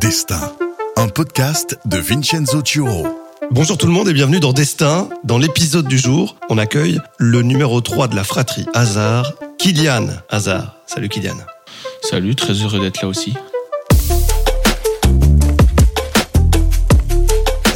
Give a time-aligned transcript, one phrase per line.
[0.00, 0.40] Destin,
[0.96, 3.06] un podcast de Vincenzo Turo.
[3.50, 5.10] Bonjour tout le monde et bienvenue dans Destin.
[5.24, 10.76] Dans l'épisode du jour, on accueille le numéro 3 de la fratrie Hazard, Kylian Hazard.
[10.86, 11.36] Salut Kylian.
[12.02, 13.34] Salut, très heureux d'être là aussi.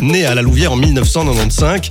[0.01, 1.91] Né à la Louvière en 1995,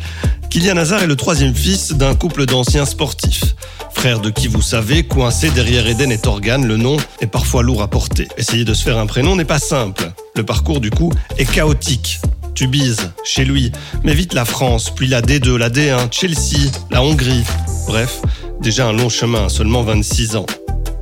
[0.50, 3.56] Kylian Hazard est le troisième fils d'un couple d'anciens sportifs.
[3.94, 7.84] Frère de qui vous savez, coincé derrière Eden et Torgan, le nom est parfois lourd
[7.84, 8.28] à porter.
[8.38, 10.12] Essayer de se faire un prénom n'est pas simple.
[10.36, 12.20] Le parcours du coup est chaotique.
[12.56, 13.72] Tubize, chez lui,
[14.04, 17.44] mais vite la France, puis la D2, la D1, Chelsea, la Hongrie.
[17.88, 18.22] Bref,
[18.60, 20.46] déjà un long chemin, seulement 26 ans.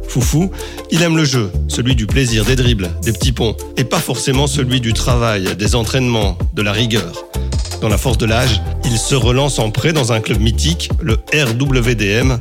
[0.08, 0.52] Foufou,
[0.92, 4.48] il aime le jeu, celui du plaisir, des dribbles, des petits ponts, et pas forcément
[4.48, 7.26] celui du travail, des entraînements, de la rigueur.
[7.82, 11.18] Dans la force de l'âge, il se relance en prêt dans un club mythique, le
[11.34, 12.38] RWDM.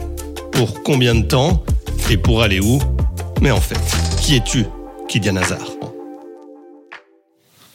[0.52, 1.62] Pour combien de temps
[2.10, 2.80] et pour aller où?
[3.40, 3.80] Mais en fait,
[4.20, 4.66] qui es-tu,
[5.08, 5.69] Kylian Hazard?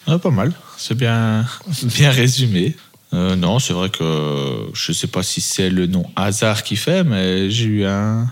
[0.08, 1.45] Ah, pas mal, c'est bien,
[1.84, 2.75] bien résumé.
[3.14, 7.03] Euh, non, c'est vrai que je sais pas si c'est le nom hasard qui fait,
[7.03, 8.28] mais j'ai eu un,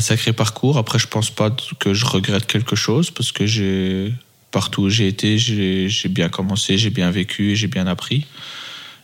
[0.00, 0.76] sacré parcours.
[0.78, 4.10] Après, je pense pas que je regrette quelque chose parce que
[4.50, 8.26] partout où j'ai été, j'ai bien commencé, j'ai bien vécu, j'ai bien appris.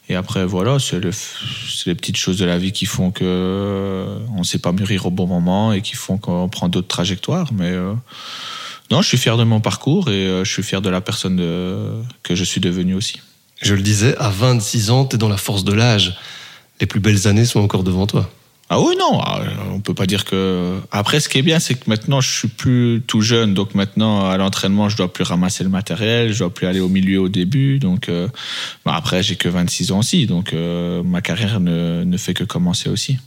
[0.09, 3.25] Et après, voilà, c'est le- c'est les petites choses de la vie qui font que
[3.25, 7.51] euh, ne sait pas mûrir au bon moment et qui font qu'on prend d'autres trajectoires.
[7.55, 7.95] Mais euh,
[8.91, 11.37] non, je suis fier de mon parcours et euh, je suis fier de la personne
[11.37, 11.91] de-
[12.23, 13.21] que je suis devenu aussi.
[13.63, 16.17] Je le disais, à 26 ans, t'es dans la force de l'âge.
[16.81, 18.29] Les plus belles années sont encore devant toi.
[18.71, 20.79] Ah oui, non, ah, on peut pas dire que.
[20.91, 24.29] Après, ce qui est bien, c'est que maintenant, je suis plus tout jeune, donc maintenant,
[24.29, 27.29] à l'entraînement, je dois plus ramasser le matériel, je dois plus aller au milieu au
[27.29, 28.09] début, donc.
[28.09, 28.27] euh,
[28.85, 32.43] bon, après, j'ai que 26 ans aussi, donc euh, ma carrière ne, ne fait que
[32.45, 33.19] commencer aussi.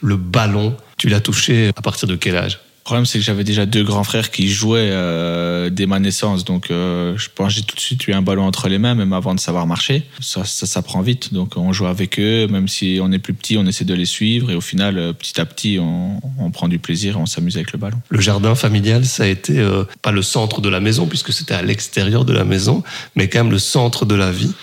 [0.00, 2.58] Le ballon, tu l'as touché à partir de quel âge?
[2.88, 6.42] Problème, c'est que j'avais déjà deux grands frères qui jouaient euh, dès ma naissance.
[6.42, 9.12] Donc, euh, je pense j'ai tout de suite eu un ballon entre les mains, même
[9.12, 10.04] avant de savoir marcher.
[10.20, 11.34] Ça, ça, ça prend vite.
[11.34, 12.46] Donc, on joue avec eux.
[12.46, 14.50] Même si on est plus petit, on essaie de les suivre.
[14.50, 17.56] Et au final, euh, petit à petit, on, on prend du plaisir et on s'amuse
[17.56, 17.98] avec le ballon.
[18.08, 21.52] Le jardin familial, ça a été euh, pas le centre de la maison, puisque c'était
[21.52, 22.82] à l'extérieur de la maison,
[23.16, 24.54] mais quand même le centre de la vie.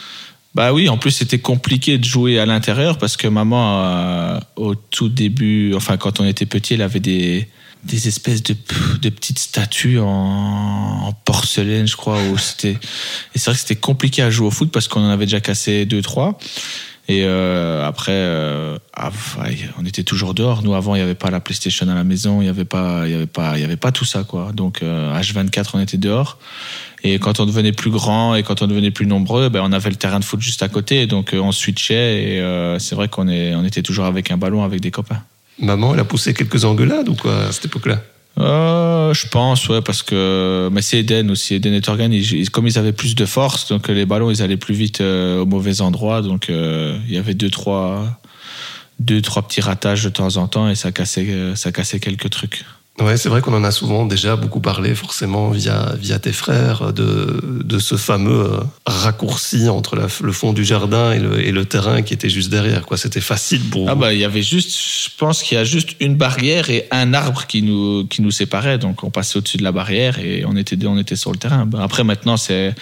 [0.55, 4.73] Bah oui, en plus, c'était compliqué de jouer à l'intérieur parce que maman, euh, au
[4.73, 7.47] tout début, enfin, quand on était petit, elle avait des,
[7.85, 8.53] des espèces de,
[9.09, 12.17] petites statues en, porcelaine, je crois.
[12.17, 12.35] Où.
[12.35, 12.39] Et
[13.35, 15.85] c'est vrai que c'était compliqué à jouer au foot parce qu'on en avait déjà cassé
[15.85, 16.37] deux, trois.
[17.07, 18.77] Et euh, après, euh,
[19.77, 20.63] on était toujours dehors.
[20.63, 23.01] Nous, avant, il n'y avait pas la PlayStation à la maison, il n'y avait pas,
[23.01, 24.51] avait avait pas tout ça, quoi.
[24.53, 26.39] Donc, euh, H24, on était dehors.
[27.03, 29.91] Et quand on devenait plus grand et quand on devenait plus nombreux, ben, on avait
[29.91, 31.05] le terrain de foot juste à côté.
[31.05, 34.81] Donc, euh, on switchait et c'est vrai qu'on on était toujours avec un ballon avec
[34.81, 35.21] des copains.
[35.59, 38.01] Maman, elle a poussé quelques engueulades ou quoi à cette époque-là?
[38.37, 41.55] Euh, je pense, ouais, parce que mais c'est Eden aussi.
[41.55, 42.11] Eden et Torgan,
[42.51, 45.41] comme ils avaient plus de force, donc euh, les ballons, ils allaient plus vite euh,
[45.41, 46.21] au mauvais endroit.
[46.21, 48.19] Donc il y avait deux trois,
[48.99, 52.65] deux trois petits ratages de temps en temps et ça cassait, ça cassait quelques trucs.
[53.01, 56.93] Ouais, c'est vrai qu'on en a souvent déjà beaucoup parlé, forcément via, via tes frères,
[56.93, 61.51] de, de ce fameux euh, raccourci entre la- le fond du jardin et le, et
[61.51, 62.85] le terrain qui était juste derrière.
[62.85, 65.65] Quoi, c'était facile pour Ah bah il y avait juste, je pense qu'il y a
[65.65, 68.77] juste une barrière et un arbre qui nous qui nous séparait.
[68.77, 71.65] Donc on passait au-dessus de la barrière et on était on était sur le terrain.
[71.65, 72.73] Bah, Après maintenant c'est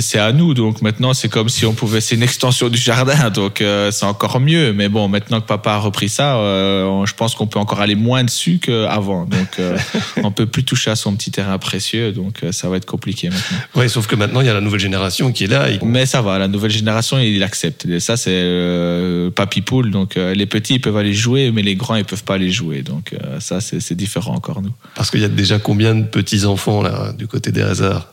[0.00, 0.54] c'est à nous.
[0.54, 3.30] Donc maintenant c'est comme si on pouvait c'est une extension du jardin.
[3.30, 4.72] Donc euh, c'est encore mieux.
[4.72, 7.80] Mais bon maintenant que papa a repris ça, euh, on- je pense qu'on peut encore
[7.80, 9.24] aller moins dessus qu'avant.
[9.26, 9.76] Donc euh,
[10.22, 12.12] on peut plus toucher à son petit terrain précieux.
[12.12, 13.58] Donc euh, ça va être compliqué maintenant.
[13.74, 15.70] Ouais, sauf que maintenant, il y a la nouvelle génération qui est là.
[15.70, 17.86] et- Mais ça va, la nouvelle génération, il accepte.
[17.86, 19.90] Et ça, c'est papy poule.
[19.90, 22.82] Donc, les petits, ils peuvent aller jouer, mais les grands, ils peuvent pas aller jouer.
[22.82, 24.72] Donc, ça, c'est c'est différent encore, nous.
[24.94, 28.08] Parce qu'il y a déjà combien de petits-enfants, là, du côté des hasards?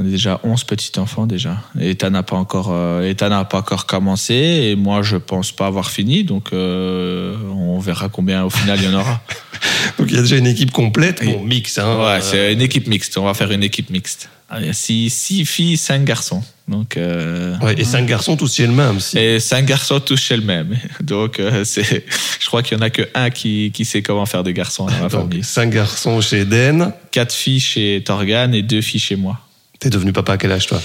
[0.00, 1.58] On est déjà 11 petits-enfants, déjà.
[1.78, 4.34] Et Ethan n'a pas encore, euh, Ethan pas encore commencé.
[4.34, 6.24] Et moi, je pense pas avoir fini.
[6.24, 9.20] Donc, euh, on verra combien, au final, il y en aura.
[9.98, 11.22] Donc, il y a déjà une équipe complète.
[11.22, 11.98] Bon, mix, hein.
[11.98, 13.18] Ouais, euh, c'est une équipe mixte.
[13.18, 14.30] On va faire une équipe mixte.
[14.58, 16.42] Il y a six, six filles, cinq garçons.
[16.66, 19.00] Donc, euh, ouais, et cinq garçons, tous chez le même.
[19.00, 19.18] Si.
[19.18, 20.78] Et cinq garçons tous chez le même.
[21.02, 22.06] Donc, euh, c'est,
[22.40, 24.86] je crois qu'il y en a que un qui, qui sait comment faire des garçons
[24.86, 25.44] dans famille.
[25.44, 26.92] cinq garçons chez Eden.
[27.10, 29.38] Quatre filles chez Torgan et deux filles chez moi.
[29.80, 30.80] T'es devenu papa à quel âge, toi?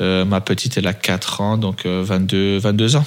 [0.00, 3.04] Euh, ma petite, elle a 4 ans, donc euh, 22, 22 ans.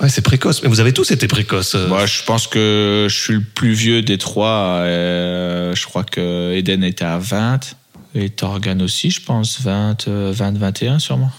[0.00, 0.62] Ouais, c'est précoce.
[0.62, 1.74] Mais vous avez tous été précoces.
[1.74, 1.88] euh.
[1.88, 4.80] Moi, je pense que je suis le plus vieux des trois.
[4.82, 7.76] euh, je crois que Eden était à 20.
[8.16, 11.30] Et Torgan aussi, je pense, 20, euh, 20 21 sûrement.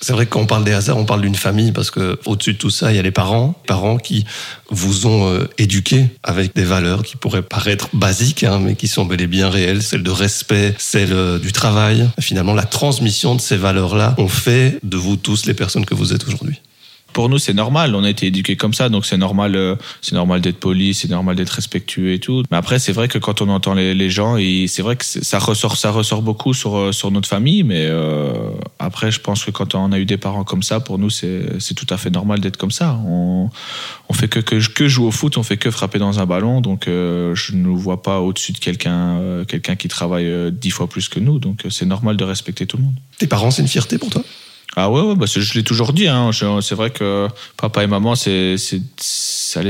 [0.00, 2.54] C'est vrai que quand on parle des hasards, on parle d'une famille parce que au-dessus
[2.54, 4.24] de tout ça, il y a les parents, parents qui
[4.70, 9.04] vous ont euh, éduqué avec des valeurs qui pourraient paraître basiques, hein, mais qui sont
[9.04, 12.08] bel et bien réelles, celle de respect, celle euh, du travail.
[12.20, 16.12] Finalement, la transmission de ces valeurs-là ont fait de vous tous les personnes que vous
[16.12, 16.60] êtes aujourd'hui
[17.12, 17.94] pour nous, c'est normal.
[17.94, 21.08] On a été éduqués comme ça, donc c'est normal, euh, c'est normal d'être poli, c'est
[21.08, 22.44] normal d'être respectueux et tout.
[22.50, 25.76] Mais après, c'est vrai que quand on entend les, gens, c'est vrai que ça ressort,
[25.76, 27.62] ça ressort beaucoup sur euh, sur notre famille.
[27.62, 28.32] Mais euh,
[28.78, 31.74] après, je pense que quand on a eu des parents comme ça, pour nous, c'est
[31.74, 33.00] tout à fait normal d'être comme ça.
[33.06, 33.50] On
[34.08, 36.60] on fait que, que que jouer au foot, on fait que frapper dans un ballon.
[36.60, 41.20] Donc, je ne vois pas au-dessus de quelqu'un quelqu'un qui travaille dix fois plus que
[41.20, 41.38] nous.
[41.38, 42.94] Donc, c'est normal de respecter tout le monde.
[43.18, 44.22] Tes parents, c'est une fierté pour toi?
[44.80, 46.06] Ah ouais, bah je l'ai toujours dit.
[46.06, 46.30] Hein.
[46.32, 47.26] C'est vrai que
[47.56, 48.56] papa et maman, c'est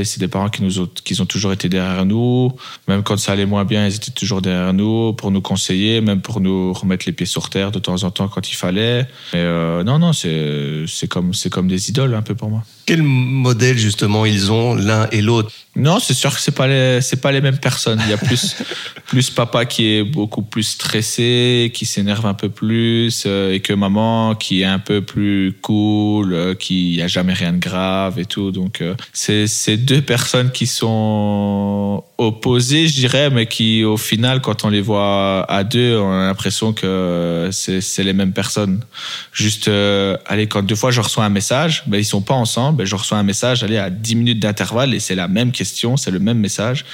[0.03, 2.51] c'est des parents qui nous ont, qui ont toujours été derrière nous.
[2.87, 6.21] Même quand ça allait moins bien, ils étaient toujours derrière nous pour nous conseiller, même
[6.21, 9.07] pour nous remettre les pieds sur terre de temps en temps quand il fallait.
[9.33, 12.63] Mais euh, non, non, c'est comme, comme des idoles un peu pour moi.
[12.85, 15.51] Quel modèle justement ils ont l'un et l'autre?
[15.75, 18.01] Non, c'est sûr que c'est pas les c'est pas les mêmes personnes.
[18.03, 18.55] Il y a plus
[19.05, 23.73] plus papa qui est beaucoup plus stressé, qui s'énerve un peu plus, euh, et que
[23.73, 28.25] maman qui est un peu plus cool, euh, qui a jamais rien de grave et
[28.25, 28.49] tout.
[28.51, 28.83] Donc
[29.13, 34.69] c'est c'est deux personnes qui sont opposées, je dirais, mais qui, au final, quand on
[34.69, 38.81] les voit à deux, on a l'impression que c'est les mêmes personnes.
[39.31, 42.79] Juste, euh, allez, quand deux fois je reçois un message, ben, ils sont pas ensemble,
[42.79, 45.97] ben, je reçois un message, allez, à 10 minutes d'intervalle, et c'est la même question,
[45.97, 46.85] c'est le même message.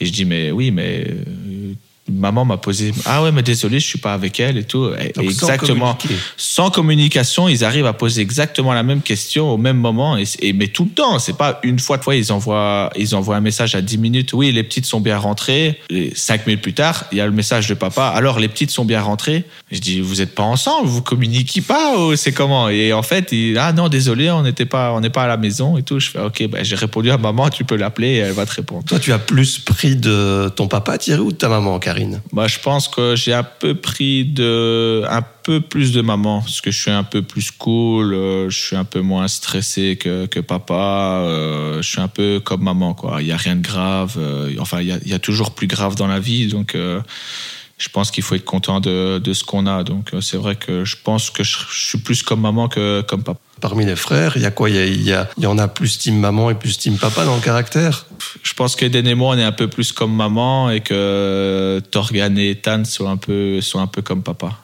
[0.00, 1.74] Et je dis, mais oui, mais euh,
[2.10, 4.90] maman m'a posé ah ouais mais désolé je suis pas avec elle et tout.
[5.18, 5.96] Exactement.
[6.36, 10.68] sans, communication ils arrivent à poser exactement la même question au même moment et, mais
[10.68, 11.18] tout le temps.
[11.18, 14.32] C'est pas une fois de fois ils envoient ils envoient un message à 10 minutes.
[14.32, 15.80] Oui les petites sont bien rentrées.
[15.90, 18.08] Et 5 minutes plus tard il y a le message de papa.
[18.08, 19.44] Alors les petites sont bien rentrées.
[19.70, 20.88] Je dis vous êtes pas ensemble?
[20.88, 22.68] Vous communiquez pas c'est comment?
[22.68, 25.36] Et en fait il, ah non désolé on n'était pas on n'est pas à la
[25.36, 26.00] maison et tout.
[26.00, 28.84] Je fais ok ben, j'ai répondu à maman tu peux l'appeler elle va te répondre.
[28.84, 31.99] Toi tu as plus pris de ton papa Thierry ou de ta maman Karine?
[32.32, 36.60] Bah, je pense que j'ai un peu pris de, un peu plus de maman, parce
[36.60, 40.26] que je suis un peu plus cool, euh, je suis un peu moins stressé que,
[40.26, 43.22] que papa, euh, je suis un peu comme maman, quoi.
[43.22, 46.06] Il n'y a rien de grave, euh, enfin, il y a, toujours plus grave dans
[46.06, 49.84] la vie, donc je pense qu'il faut être content de, de ce qu'on a.
[49.84, 53.40] Donc, c'est vrai que je pense que je suis plus comme maman que comme papa
[53.60, 55.98] parmi les frères Il y a quoi il y, a, il, y en a plus
[55.98, 58.06] team maman et plus team papa dans le caractère?
[58.42, 62.36] Je pense qu'Eden et moi, on est un peu plus comme maman et que Torgan
[62.36, 64.58] et Ethan sont un peu, sont un peu comme papa.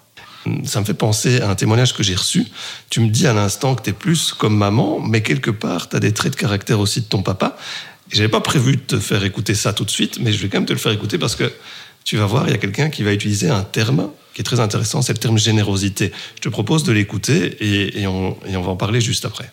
[0.64, 2.46] Ça me fait penser à un témoignage que j'ai reçu.
[2.88, 5.96] Tu me dis à l'instant que tu es plus comme maman, mais quelque part, tu
[5.96, 7.56] as des traits de caractère aussi de ton papa.
[8.12, 10.58] J'avais pas prévu de te faire écouter ça tout de suite, mais je vais quand
[10.58, 11.52] même te le faire écouter parce que
[12.06, 14.60] tu vas voir, il y a quelqu'un qui va utiliser un terme qui est très
[14.60, 16.12] intéressant, c'est le terme générosité.
[16.36, 19.50] Je te propose de l'écouter et, on, va en parler juste après.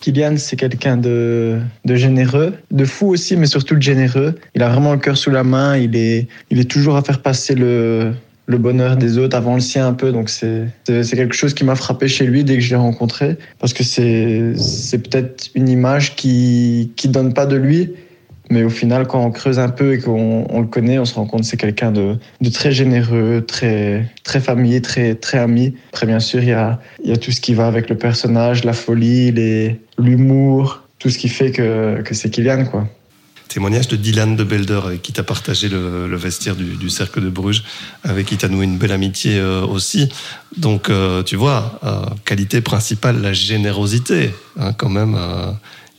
[0.00, 4.36] Kylian, c'est quelqu'un de, généreux, de fou aussi, mais surtout de généreux.
[4.54, 7.20] Il a vraiment le cœur sous la main, il est, il est toujours à faire
[7.20, 8.14] passer le,
[8.46, 10.12] le bonheur des autres avant le sien un peu.
[10.12, 13.74] Donc c'est quelque chose qui m'a frappé chez lui dès que je l'ai rencontré, parce
[13.74, 17.92] que c'est peut-être une image qui qui donne pas de lui,
[18.50, 21.26] mais au final, quand on creuse un peu et qu'on le connaît, on se rend
[21.26, 22.18] compte que c'est quelqu'un de,
[22.52, 25.74] très généreux, très, très familier, très, très ami.
[25.90, 26.78] Après, bien sûr, il y a,
[27.20, 29.32] tout ce qui va avec le personnage, la folie,
[29.98, 32.88] l'humour, tout ce qui fait que, que c'est Kylian, quoi.
[33.50, 37.30] Témoignage de Dylan de Belder, avec qui tu as partagé le, vestiaire du, Cercle de
[37.30, 37.64] Bruges,
[38.04, 40.08] avec qui tu as noué une belle amitié euh, aussi.
[40.56, 45.18] Donc, euh, tu vois, euh, qualité principale, la générosité, hein, quand même,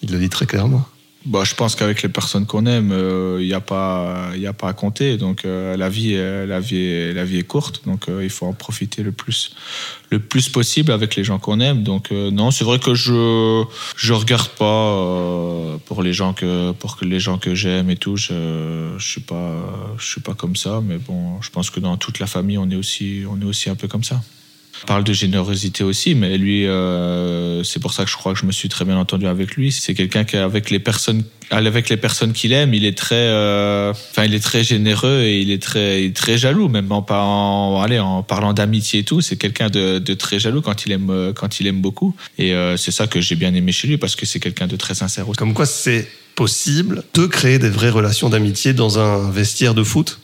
[0.01, 0.87] il le dit très clairement.
[1.23, 4.53] Bah, je pense qu'avec les personnes qu'on aime, il euh, n'y a pas, il a
[4.53, 5.17] pas à compter.
[5.17, 8.53] Donc euh, la vie, euh, la vie, la vie est courte, donc il faut en
[8.53, 9.53] profiter le plus,
[10.09, 11.83] le plus possible avec les gens qu'on aime.
[11.83, 13.63] Donc non, c'est vrai que je,
[13.95, 18.17] je regarde pas pour les gens que, pour que les gens que j'aime et tout.
[18.17, 21.97] Je, je suis pas, je suis pas comme ça, mais bon, je pense que dans
[21.97, 24.21] toute la famille, on est aussi, on est aussi un peu comme ça.
[24.83, 28.39] On parle de générosité aussi, mais lui, euh, c'est pour ça que je crois que
[28.39, 29.71] je me suis très bien entendu avec lui.
[29.71, 33.91] C'est quelqu'un qui, avec les personnes, avec les personnes qu'il aime, il est très, euh,
[33.91, 37.99] enfin, il est très généreux et il est très, très jaloux, même en, en, allez,
[37.99, 39.21] en parlant d'amitié et tout.
[39.21, 42.15] C'est quelqu'un de, de, très jaloux quand il aime, quand il aime beaucoup.
[42.37, 44.77] Et euh, c'est ça que j'ai bien aimé chez lui parce que c'est quelqu'un de
[44.77, 45.37] très sincère aussi.
[45.37, 50.19] Comme quoi, c'est possible de créer des vraies relations d'amitié dans un vestiaire de foot?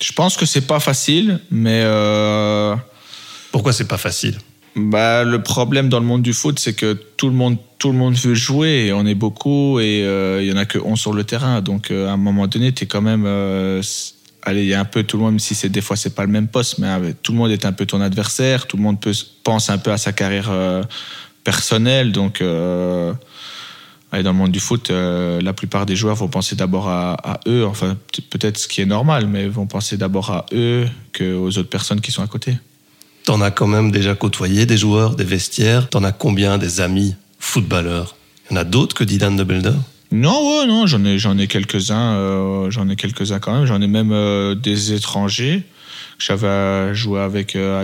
[0.00, 2.76] Je pense que c'est pas facile, mais euh,
[3.56, 4.36] pourquoi c'est pas facile?
[4.74, 7.96] Bah, le problème dans le monde du foot, c'est que tout le monde, tout le
[7.96, 11.00] monde veut jouer et on est beaucoup et euh, il y en a que 11
[11.00, 11.62] sur le terrain.
[11.62, 13.80] Donc, euh, à un moment donné, tu es quand même, euh,
[14.42, 16.26] allez, il y a un peu tout le monde, même si des fois c'est pas
[16.26, 18.82] le même poste, mais euh, tout le monde est un peu ton adversaire, tout le
[18.82, 18.98] monde
[19.42, 20.82] pense un peu à sa carrière euh,
[21.42, 23.14] personnelle, donc euh,
[24.12, 27.40] allez, dans le monde du foot, euh, la plupart des joueurs vont penser d'abord à,
[27.48, 27.96] eux, enfin
[28.28, 30.86] peut-être ce qui est normal, mais vont penser d'abord à eux
[31.16, 32.58] qu'aux autres personnes qui sont à côté.
[33.26, 35.90] T'en as quand même déjà côtoyé des joueurs, des vestiaires.
[35.90, 38.16] T'en as combien des amis footballeurs?
[38.48, 39.74] Il y en a d'autres que Dylan de Belder?
[40.12, 43.66] Non, ouais, non, j'en ai, quelques-uns, euh, j'en ai quelques-uns quand même.
[43.66, 45.64] J'en ai même euh, des étrangers
[46.18, 47.80] j'avais joué avec euh,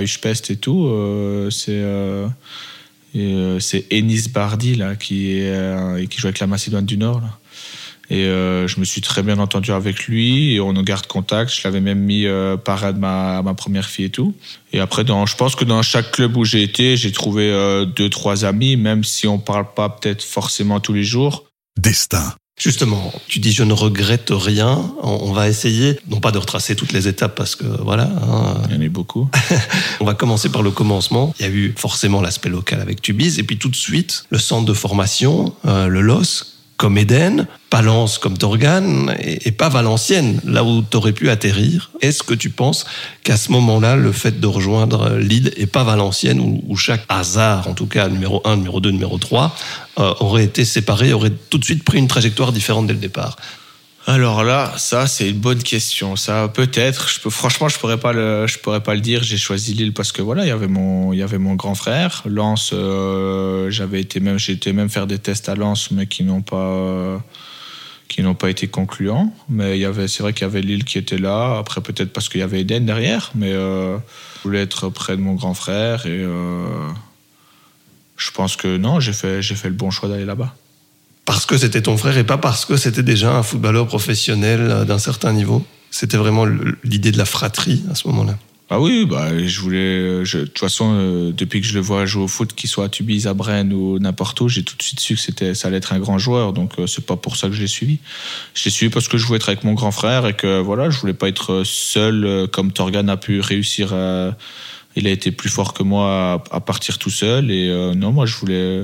[0.50, 0.86] et tout.
[0.86, 1.82] euh, c'est
[3.60, 5.42] c'est Ennis Bardi qui
[6.16, 7.20] joue avec la Macédoine du Nord.
[8.12, 11.50] Et euh, je me suis très bien entendu avec lui et on en garde contact.
[11.50, 14.34] Je l'avais même mis euh, parrain de ma, ma première fille et tout.
[14.74, 17.86] Et après, dans, je pense que dans chaque club où j'ai été, j'ai trouvé euh,
[17.86, 21.46] deux, trois amis, même si on parle pas peut-être forcément tous les jours.
[21.78, 22.34] Destin.
[22.60, 24.92] Justement, tu dis je ne regrette rien.
[25.02, 28.62] On, on va essayer, non pas de retracer toutes les étapes parce que voilà, hein,
[28.68, 29.30] Il y en a eu beaucoup.
[30.00, 31.34] on va commencer par le commencement.
[31.40, 34.38] Il y a eu forcément l'aspect local avec Tubize et puis tout de suite le
[34.38, 36.51] centre de formation, euh, le LOS
[36.82, 41.92] comme Eden, Palance comme Torgan et, pas Valenciennes, là où tu aurais pu atterrir.
[42.00, 42.86] Est-ce que tu penses
[43.22, 47.68] qu'à ce moment-là, le fait de rejoindre Lille et pas Valenciennes, où, où chaque hasard,
[47.68, 49.54] en tout cas numéro 1, numéro 2, numéro 3,
[50.00, 53.36] euh, aurait été séparé, aurait tout de suite pris une trajectoire différente dès le départ?
[54.06, 56.16] Alors là, ça c'est une bonne question.
[56.16, 57.08] Ça peut-être.
[57.30, 59.22] Franchement, je pourrais pas le, je pourrais pas le dire.
[59.22, 61.76] J'ai choisi Lille parce que voilà, il y avait mon, il y avait mon grand
[61.76, 62.22] frère.
[62.26, 66.42] Lens, euh, j'avais été même, j'ai même faire des tests à Lens, mais qui n'ont
[66.42, 67.22] pas,
[68.08, 69.32] qui n'ont pas été concluants.
[69.48, 71.58] Mais il y avait, c'est vrai qu'il y avait Lille qui était là.
[71.58, 73.98] Après peut-être parce qu'il y avait Eden derrière, mais euh,
[74.38, 76.88] je voulais être près de mon grand frère et euh,
[78.16, 80.56] je pense que non, j'ai fait, j'ai fait le bon choix d'aller là-bas.
[81.32, 84.84] Parce que c'était ton frère et pas parce que c'était déjà un footballeur professionnel euh,
[84.84, 85.64] d'un certain niveau?
[85.90, 86.44] C'était vraiment
[86.84, 88.36] l'idée de la fratrie à ce moment-là?
[88.70, 90.24] Ah oui, bah, je voulais.
[90.24, 92.84] je- de toute façon, euh, depuis que je le vois jouer au foot, qu'il soit
[92.86, 95.76] à Tubize, à Brenne ou n'importe où, j'ai tout de suite su que ça allait
[95.76, 96.52] être un grand joueur.
[96.54, 97.98] Donc, euh, c'est pas pour ça que je l'ai suivi.
[98.54, 100.88] Je l'ai suivi parce que je voulais être avec mon grand frère et que voilà,
[100.90, 103.92] je voulais pas être seul euh, comme Torgan a pu réussir.
[103.94, 104.34] À,
[104.96, 107.50] il a été plus fort que moi à, à partir tout seul.
[107.50, 108.82] Et euh, non, moi, je voulais,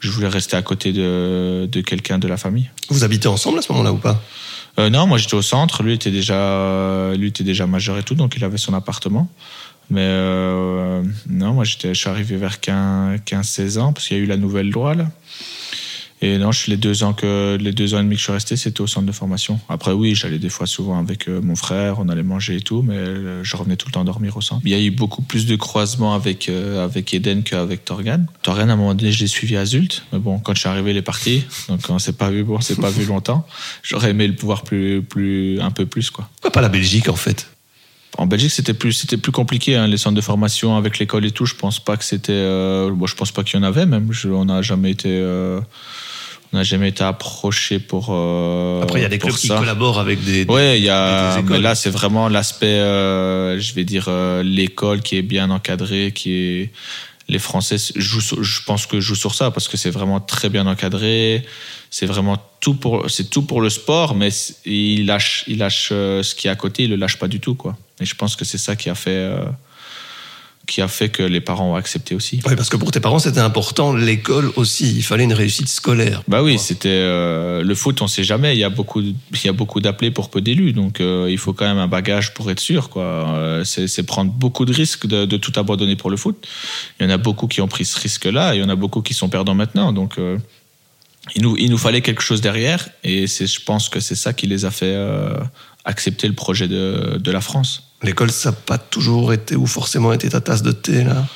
[0.00, 2.70] je voulais rester à côté de, de quelqu'un de la famille.
[2.88, 4.22] Vous habitez ensemble à ce moment-là ou pas?
[4.78, 5.82] Euh, non, moi j'étais au centre.
[5.82, 9.28] Lui était déjà, lui était déjà majeur et tout, donc il avait son appartement.
[9.90, 14.22] Mais euh, non, moi j'étais, je suis arrivé vers 15-16 ans parce qu'il y a
[14.22, 15.10] eu la nouvelle loi là.
[16.20, 18.32] Et non, je, les deux ans que les deux ans et demi que je suis
[18.32, 19.60] resté, c'était au centre de formation.
[19.68, 22.82] Après, oui, j'allais des fois souvent avec euh, mon frère, on allait manger et tout,
[22.82, 24.62] mais euh, je revenais tout le temps dormir au centre.
[24.64, 28.26] Il y a eu beaucoup plus de croisements avec euh, avec Eden qu'avec Torgan.
[28.42, 30.68] Torgan, à un moment donné, je l'ai suivi à Zult, mais bon, quand je suis
[30.68, 33.46] arrivé, il est parti, donc on s'est pas vu, bon, on s'est pas vu longtemps.
[33.82, 36.28] J'aurais aimé le pouvoir plus, plus, un peu plus, quoi.
[36.36, 37.48] Pourquoi pas la Belgique en fait?
[38.18, 39.76] En Belgique, c'était plus, c'était plus compliqué.
[39.76, 42.32] hein, les centres de formation avec l'école et tout, je pense pas que c'était.
[42.32, 44.12] Euh, bon, je pense pas qu'il y en avait même.
[44.12, 45.08] Je- on n'a jamais été.
[45.08, 45.60] euh,
[46.52, 48.08] on n'a jamais été approché pour.
[48.10, 50.44] euh, Après, il y a des clubs qui collaborent avec des.
[50.44, 51.36] des- Ouais, il y a.
[51.42, 54.10] Mais là, c'est vraiment l'aspect, euh, je vais dire,
[54.42, 56.70] l'école qui est bien encadrée, qui est.
[57.30, 60.66] Les Français jouent, je pense que jouent sur ça parce que c'est vraiment très bien
[60.66, 61.44] encadré.
[61.90, 64.30] C'est vraiment tout pour, c'est tout pour le sport, mais
[64.64, 67.40] il lâche, il lâche euh, ce qui est à côté, il le lâche pas du
[67.40, 67.76] tout, quoi.
[68.00, 69.44] Et je pense que c'est ça qui a fait, euh,
[70.66, 72.40] qui a fait que les parents ont accepté aussi.
[72.46, 74.94] Oui, parce que pour tes parents, c'était important, l'école aussi.
[74.94, 76.22] Il fallait une réussite scolaire.
[76.28, 78.54] Bah oui, c'était euh, le foot, on sait jamais.
[78.54, 81.38] Il y a beaucoup, il y a beaucoup d'appelés pour peu d'élus, donc euh, il
[81.38, 82.90] faut quand même un bagage pour être sûr.
[82.90, 86.46] Quoi, Euh, c'est prendre beaucoup de risques de, de tout abandonner pour le foot.
[87.00, 88.76] Il y en a beaucoup qui ont pris ce risque-là, et il y en a
[88.76, 89.92] beaucoup qui sont perdants maintenant.
[89.92, 90.18] Donc
[91.34, 94.32] il nous, il nous fallait quelque chose derrière, et c'est, je pense que c'est ça
[94.32, 95.34] qui les a fait euh,
[95.84, 97.82] accepter le projet de, de la France.
[98.02, 101.26] L'école, ça n'a pas toujours été ou forcément été ta tasse de thé, là?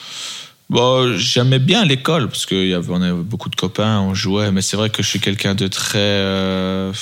[0.71, 4.77] Bon, j'aimais bien l'école parce y avait, avait beaucoup de copains, on jouait, mais c'est
[4.77, 5.99] vrai que je suis quelqu'un de très.
[5.99, 6.93] euh,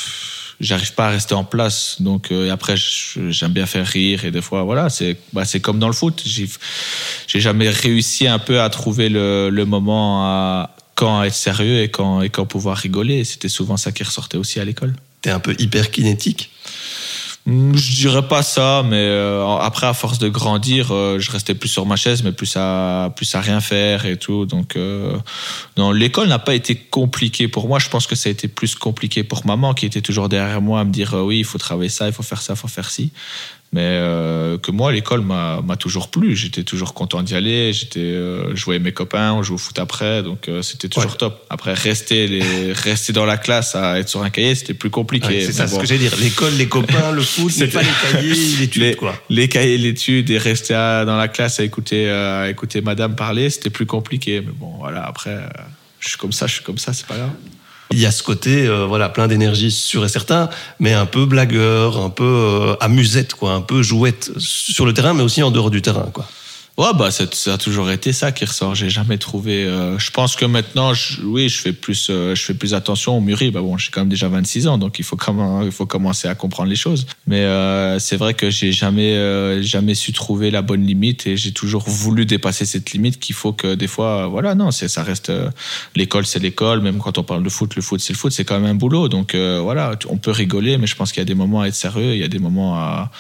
[0.60, 4.30] J'arrive pas à rester en place, donc euh, et après j'aime bien faire rire et
[4.30, 6.20] des fois voilà c'est bah, c'est comme dans le foot.
[6.22, 6.50] J'ai
[7.26, 11.90] j'ai jamais réussi un peu à trouver le, le moment à quand être sérieux et
[11.90, 13.24] quand et quand pouvoir rigoler.
[13.24, 14.94] C'était souvent ça qui ressortait aussi à l'école.
[15.22, 16.50] T'es un peu hyper kinétique.
[17.46, 21.54] Hmm, Je dirais pas ça, mais euh, après, à force de grandir, euh, je restais
[21.54, 24.44] plus sur ma chaise, mais plus à plus à rien faire et tout.
[24.44, 25.16] Donc, euh,
[25.78, 27.78] non, l'école n'a pas été compliquée pour moi.
[27.78, 30.80] Je pense que ça a été plus compliqué pour maman, qui était toujours derrière moi
[30.80, 32.90] à me dire oui, il faut travailler ça, il faut faire ça, il faut faire
[32.90, 33.10] ci.
[33.72, 36.34] Mais euh, que moi l'école m'a m'a toujours plu.
[36.34, 37.72] J'étais toujours content d'y aller.
[37.72, 40.22] J'étais euh, je voyais mes copains on jouait au foot après.
[40.24, 41.16] Donc euh, c'était toujours Ouais.
[41.18, 41.46] top.
[41.50, 45.28] Après rester les rester dans la classe à être sur un cahier c'était plus compliqué.
[45.28, 46.16] Ouais, c'est ça ce que j'allais dire.
[46.20, 49.14] L'école, les copains, le foot, c'est pas les cahiers, l'étude, les, quoi.
[49.30, 53.14] les cahiers l'étude et rester à- dans la classe à écouter euh, à écouter madame
[53.14, 54.40] parler c'était plus compliqué.
[54.40, 55.36] Mais bon voilà après
[56.00, 57.30] je suis comme ça je suis comme ça c'est pas grave
[57.92, 61.26] Il y a ce côté, euh, voilà, plein d'énergie sûr et certain, mais un peu
[61.26, 65.50] blagueur, un peu euh, amusette, quoi, un peu jouette sur le terrain, mais aussi en
[65.50, 66.28] dehors du terrain, quoi.
[66.78, 68.74] Ouais, bah, ça, a toujours été ça qui ressort.
[68.74, 69.64] J'ai jamais trouvé.
[69.64, 70.92] euh, je pense que maintenant,
[71.24, 73.50] oui, je fais plus, euh, je fais plus attention au mûri.
[73.50, 75.18] Bah bon, j'ai quand même déjà 26 ans, donc il faut
[75.64, 77.06] il faut commencer à comprendre les choses.
[77.26, 81.52] Mais euh, c'est vrai que j'ai jamais, jamais su trouver la bonne limite et j'ai
[81.52, 85.30] toujours voulu dépasser cette limite qu'il faut que des fois, voilà, non, ça reste.
[85.96, 86.80] l'école, c'est l'école.
[86.80, 88.32] Même quand on parle de foot, le foot, c'est le foot.
[88.32, 89.08] C'est quand même un boulot.
[89.08, 91.74] Donc voilà, on peut rigoler, mais je pense qu'il y a des moments à être
[91.74, 92.14] sérieux.
[92.14, 93.10] Il y a des moments à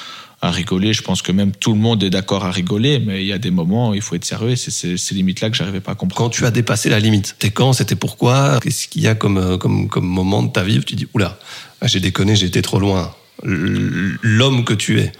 [0.42, 0.92] à rigoler.
[0.92, 3.38] Je pense que même tout le monde est d'accord à rigoler, mais il y a
[3.38, 4.50] des moments où il faut être sérieux.
[4.50, 6.16] et C'est ces limites-là que j'arrivais pas à comprendre.
[6.16, 8.58] Quand tu as dépassé la limite, c'était quand, c'était pourquoi?
[8.62, 11.06] Qu'est-ce qu'il y a comme, euh, comme, comme moment de ta vie où tu dis,
[11.14, 11.38] oula,
[11.80, 13.14] ah, j'ai déconné, j'ai été trop loin.
[13.42, 15.12] L'homme que tu es.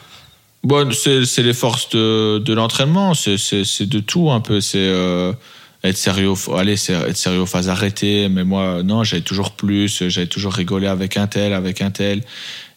[0.62, 4.60] Bon, c'est les forces de, de l'entraînement, c'est- de tout un peu.
[4.60, 5.32] C'est euh,
[5.82, 8.28] être sérieux, allez, être sérieux aux phases arrêtées.
[8.28, 12.22] Mais moi, non, j'avais toujours plus, j'avais toujours rigolé avec un tel, avec un tel.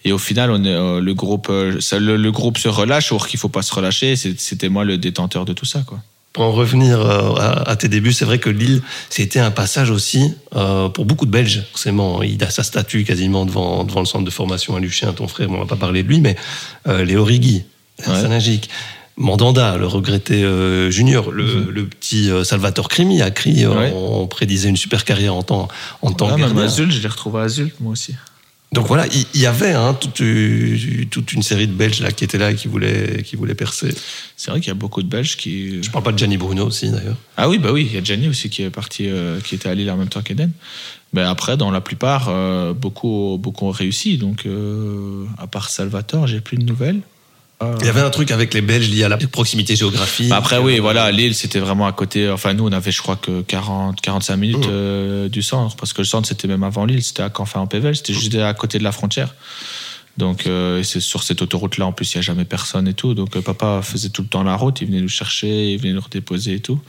[0.06, 3.28] Et au final, on est, euh, le groupe, euh, le, le groupe se relâche, or
[3.28, 4.16] qu'il faut pas se relâcher.
[4.16, 6.00] C'était moi le détenteur de tout ça, quoi.
[6.34, 8.82] Pour en revenir euh, à, à tes débuts, c'est vrai que Lille,
[9.12, 11.64] c'était un passage aussi euh, pour beaucoup de Belges.
[11.72, 15.28] Forcément, il a sa statue quasiment devant, devant le centre de formation à Lucien, ton
[15.28, 16.36] frère, bon, on va pas parler de lui, mais
[16.88, 17.64] euh, Léo Rigui,
[18.08, 18.20] Ouais.
[18.20, 18.68] Sanagic,
[19.18, 23.78] Mandanda, le regretté euh, junior, le, le petit euh, Salvatore Crimi a crié, Mhm.
[23.78, 23.94] Ouais.
[23.96, 25.68] on, prédisait une super carrière en tant,
[26.02, 26.58] en Ouais, que même.
[26.58, 28.16] Azul, je l'ai retrouvé à Azul, moi aussi.
[28.74, 32.24] Donc voilà, il y, avait hein, toute, euh, toute une série de Belges là, qui
[32.24, 33.94] étaient là et qui voulaient, qui voulaient percer.
[34.36, 35.84] C'est vrai qu'il y a beaucoup de Belges qui.
[35.84, 37.16] Je parle pas de Gianni Bruno aussi d'ailleurs.
[37.38, 39.70] Ah oui, bah oui, il y a Gianni aussi qui est parti, euh, qui était
[39.70, 40.52] à Lille en même temps qu'Eden.
[41.14, 44.18] Mais après, dans la plupart, euh, beaucoup, beaucoup ont réussi.
[44.18, 47.02] Donc, euh, à part Salvatore, j'ai plus de nouvelles.
[47.64, 50.30] Euh, Il y avait un truc avec les Belges lié à la proximité géographique.
[50.30, 52.30] bah après, oui, voilà, Lille, c'était vraiment à côté.
[52.30, 54.70] Enfin, nous, on avait, je crois, que 40, 45 minutes Mmh.
[54.70, 55.76] euh, du centre.
[55.76, 57.04] Parce que le centre, c'était même avant Lille.
[57.04, 57.96] C'était à Canfin en Pével.
[57.96, 59.34] C'était juste à côté de la frontière.
[60.18, 63.16] Donc, euh, c'est sur cette autoroute-là, en plus, il n'y a jamais personne et tout.
[63.16, 64.80] Donc, euh, papa faisait tout le temps la route.
[64.82, 66.80] Il venait nous chercher, il venait nous redéposer et tout.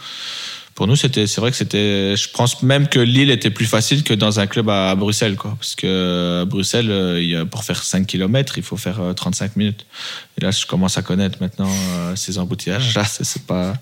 [0.74, 4.02] Pour nous, c'était, c'est vrai que c'était, je pense même que Lille était plus facile
[4.02, 5.54] que dans un club à, Bruxelles, quoi.
[5.58, 9.87] Parce que à Bruxelles, euh, pour faire 5 km, il faut faire euh, 35 minutes.
[10.37, 12.94] Et là, je commence à connaître maintenant euh, ces embouteillages.
[12.96, 13.74] Là, c'est, pas,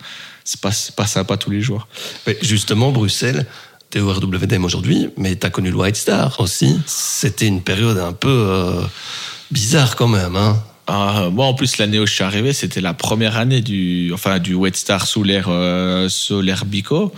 [0.44, 1.88] c'est pas, c'est pas sympa tous les jours.
[2.26, 3.46] mais justement, Bruxelles,
[3.92, 6.80] t'es au RWDM aujourd'hui, mais t'as connu le White Star aussi.
[6.86, 8.82] C'était une période un peu euh,
[9.50, 10.34] bizarre quand même.
[10.34, 10.62] Hein.
[10.86, 14.38] Ah, moi, en plus, l'année où je suis arrivé, c'était la première année du, enfin,
[14.38, 17.12] du Wet Star sous l'ère, euh, sous l'ère Bico.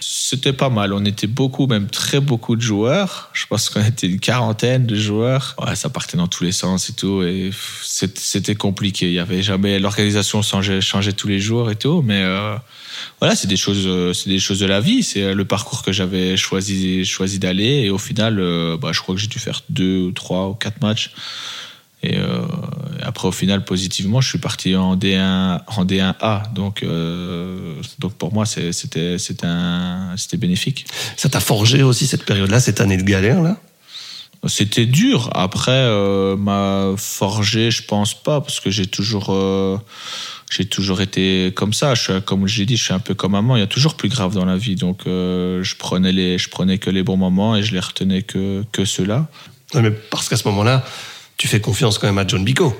[0.00, 0.92] C'était pas mal.
[0.92, 3.30] On était beaucoup, même très beaucoup de joueurs.
[3.32, 5.56] Je pense qu'on était une quarantaine de joueurs.
[5.58, 7.22] Ouais, ça partait dans tous les sens et tout.
[7.22, 7.50] Et
[7.82, 9.06] c'était compliqué.
[9.06, 12.02] Il y avait jamais, l'organisation changeait, changeait tous les jours et tout.
[12.02, 12.56] Mais, euh,
[13.20, 15.02] voilà, c'est des choses, euh, c'est des choses de la vie.
[15.02, 17.82] C'est euh, le parcours que j'avais choisi, choisi d'aller.
[17.84, 20.54] Et au final, euh, bah, je crois que j'ai dû faire deux ou trois ou
[20.54, 21.12] quatre matchs.
[22.02, 22.42] Et euh,
[23.02, 26.52] après, au final, positivement, je suis parti en D1, en D1A.
[26.52, 29.16] Donc, euh, donc pour moi, c'était,
[30.36, 30.86] bénéfique.
[31.16, 33.56] Ça t'a forgé aussi cette période-là, cette année de galère là?
[34.46, 35.30] C'était dur.
[35.34, 39.36] Après, euh, m'a forgé, je pense pas, parce que j'ai toujours,
[40.48, 41.96] j'ai toujours été comme ça.
[41.96, 43.56] Je suis, comme je l'ai dit, je suis un peu comme maman.
[43.56, 44.76] Il y a toujours plus grave dans la vie.
[44.76, 48.62] Donc, je prenais les, je prenais que les bons moments et je les retenais que,
[48.70, 49.26] que ceux-là.
[49.74, 50.84] Ouais, mais Parce qu'à ce moment-là,
[51.38, 52.76] tu fais confiance quand même à John Bico.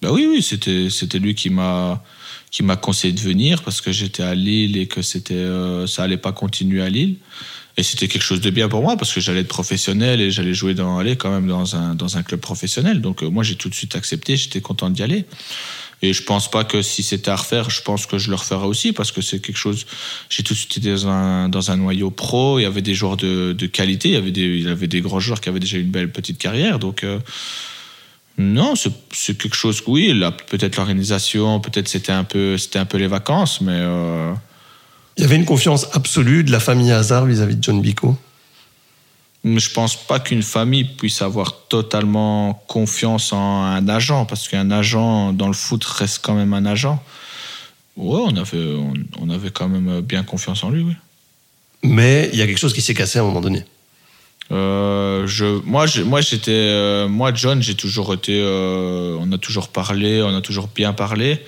[0.00, 2.02] Bah oui, oui, c'était c'était lui qui m'a
[2.50, 6.04] qui m'a conseillé de venir parce que j'étais à Lille et que c'était euh, ça
[6.04, 7.16] allait pas continuer à Lille.
[7.76, 10.54] Et c'était quelque chose de bien pour moi parce que j'allais être professionnel et j'allais
[10.54, 13.00] jouer dans aller quand même dans un dans un club professionnel.
[13.00, 15.24] Donc euh, moi j'ai tout de suite accepté j'étais content d'y aller.
[16.00, 18.66] Et je pense pas que si c'était à refaire je pense que je le referais
[18.66, 19.84] aussi parce que c'est quelque chose
[20.30, 22.60] j'ai tout de suite été dans un dans un noyau pro.
[22.60, 24.86] Il y avait des joueurs de, de qualité il y avait des il y avait
[24.86, 26.78] des grands joueurs qui avaient déjà une belle petite carrière.
[26.78, 27.18] Donc euh,
[28.38, 32.84] non, c'est quelque chose que oui, là, peut-être l'organisation, peut-être c'était un peu c'était un
[32.84, 34.32] peu les vacances, mais euh,
[35.16, 38.16] Il y avait une confiance absolue de la famille Hazard vis-à-vis de John Bico.
[39.44, 45.32] je pense pas qu'une famille puisse avoir totalement confiance en un agent, parce qu'un agent
[45.32, 47.02] dans le foot reste quand même un agent.
[47.96, 50.94] Ouais, on avait on, on avait quand même bien confiance en lui, oui.
[51.82, 53.64] Mais il y a quelque chose qui s'est cassé à un moment donné.
[54.50, 59.68] Euh, je, moi, moi, j'étais, euh, moi, John, j'ai toujours été, euh, on a toujours
[59.68, 61.40] parlé, on a toujours bien parlé,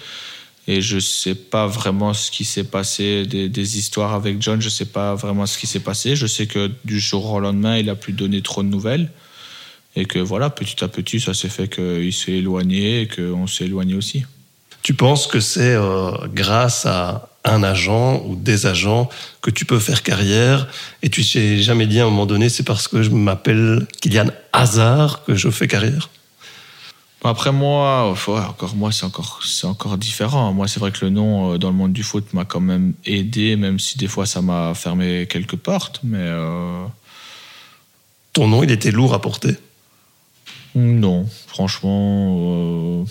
[0.69, 4.61] et je sais pas vraiment ce qui s'est passé des, histoires avec John.
[4.61, 6.15] Je sais pas vraiment ce qui s'est passé.
[6.15, 9.11] Je sais que du jour au lendemain, il a plus donné trop de nouvelles,
[9.97, 13.65] et que voilà, petit à petit, ça s'est fait qu'il s'est éloigné et qu'on s'est
[13.65, 14.25] éloigné aussi.
[14.83, 15.77] Tu penses que c'est
[16.33, 19.09] grâce à un agent ou des agents
[19.41, 20.69] que tu peux faire carrière
[21.03, 24.27] et tu t'es jamais dit à un moment donné c'est parce que je m'appelle Kylian
[24.53, 26.11] Hazard que je fais carrière
[27.25, 30.53] Après moi, ouais, encore moi c'est encore c'est encore différent.
[30.53, 32.95] Moi c'est vrai que le nom euh, dans le monde du foot m'a quand même
[33.05, 36.01] aidé, même si des fois ça m'a fermé quelques portes.
[36.03, 36.85] Mais euh,
[38.33, 39.57] Ton nom, il était lourd à porter?
[40.75, 43.05] non, franchement, euh,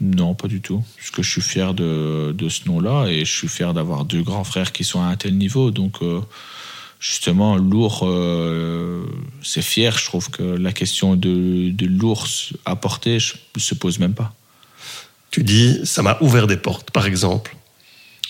[0.00, 0.82] non pas du tout.
[0.96, 4.22] Parce que je suis fier de, de ce nom-là et je suis fier d'avoir deux
[4.22, 5.70] grands frères qui sont à un tel niveau.
[5.70, 6.20] Donc euh,
[7.00, 9.04] justement lourd, euh,
[9.42, 9.96] c'est fier.
[9.96, 12.26] Je trouve que la question de, de lourd
[12.64, 14.34] à porter je- se pose même pas.
[15.30, 17.56] Tu dis ça m'a ouvert des portes, par exemple.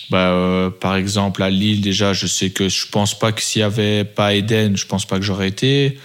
[0.09, 3.59] Bah, euh, par exemple, à Lille, déjà, je sais que je pense pas que s'il
[3.59, 5.99] y avait pas Eden, je pense pas que j'aurais été.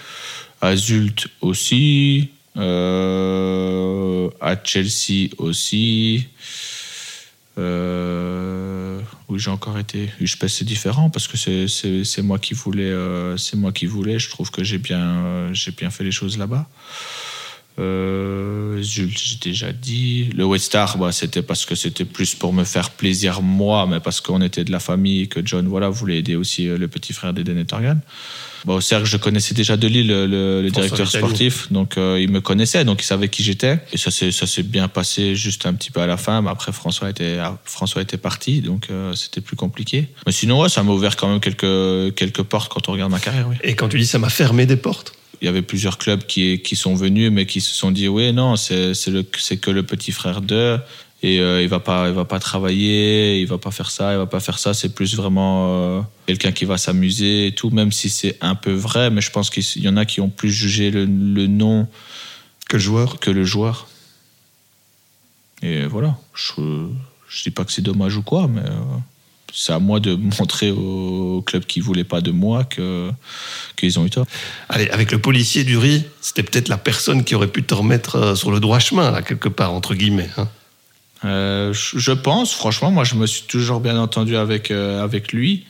[0.61, 2.29] À Zult aussi.
[2.57, 6.27] Euh, à Chelsea aussi.
[7.59, 10.09] Euh, où j'ai encore été.
[10.19, 11.67] Je que c'est différent parce que c'est-
[12.23, 12.83] moi qui voulais.
[12.89, 14.17] euh, c'est moi qui voulais.
[14.17, 16.67] Je trouve que j'ai bien, j'ai bien fait les choses là-bas.
[17.79, 19.07] Euh, j'ai
[19.41, 20.29] déjà dit.
[20.35, 23.99] Le West Star, bah, c'était parce que c'était plus pour me faire plaisir moi, mais
[23.99, 26.87] parce qu'on était de la famille et que John voilà, voulait aider aussi euh, le
[26.87, 27.99] petit frère d'Eden et Torgan.
[28.65, 31.97] Bah, au cercle, je connaissais déjà de Lille le, le- le François directeur sportif, donc
[31.97, 33.79] euh, il me connaissait, donc il savait qui j'étais.
[33.91, 36.41] Et ça s'est bien passé juste un petit peu à la fin.
[36.41, 40.07] Mais après, François était, François était parti, donc euh, c'était plus compliqué.
[40.25, 43.19] Mais sinon, ouais, ça m'a ouvert quand même quelques, quelques portes quand on regarde ma
[43.19, 43.47] carrière.
[43.49, 46.23] Oui Et quand tu dis ça m'a fermé des portes, il y avait plusieurs clubs
[46.25, 49.83] qui, qui sont venus, mais qui se sont dit oui, non, c'est le- que le
[49.83, 50.79] petit frère d'eux
[51.21, 54.17] et euh, il va pas il va pas travailler, il va pas faire ça, il
[54.17, 54.73] va pas faire ça.
[54.73, 58.71] C'est plus vraiment euh, quelqu'un qui va s'amuser et tout, même si c'est un peu
[58.71, 59.09] vrai.
[59.09, 61.87] Mais je pense qu'il y en a qui ont plus jugé le, le nom
[62.69, 63.19] que joueur.
[63.19, 63.87] que le joueur.
[65.61, 66.87] Et voilà, je
[67.29, 68.97] je dis pas que c'est dommage ou quoi, mais euh,
[69.53, 73.09] c'est à moi de montrer aux clubs qui voulaient pas de moi que
[73.75, 74.25] qu'ils ont eu tort.
[74.69, 78.15] Allez, avec le policier du riz, c'était peut-être la personne qui aurait pu te remettre
[78.15, 80.29] euh, sur le droit chemin, là, quelque part, entre guillemets.
[80.37, 80.49] hein.
[81.25, 85.65] Euh, je pense, franchement, moi je me suis toujours bien entendu avec, euh, avec lui.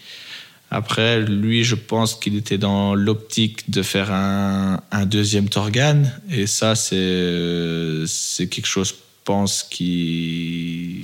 [0.72, 6.02] Après, lui, je pense qu'il était dans l'optique de faire un, un deuxième Torgan.
[6.32, 8.94] Et ça, c'est c'est quelque chose, je
[9.24, 11.02] pense, qui.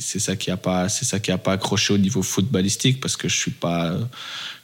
[0.00, 3.16] C'est ça qui a pas, c'est ça qui a pas accroché au niveau footballistique parce
[3.16, 3.96] que je suis pas,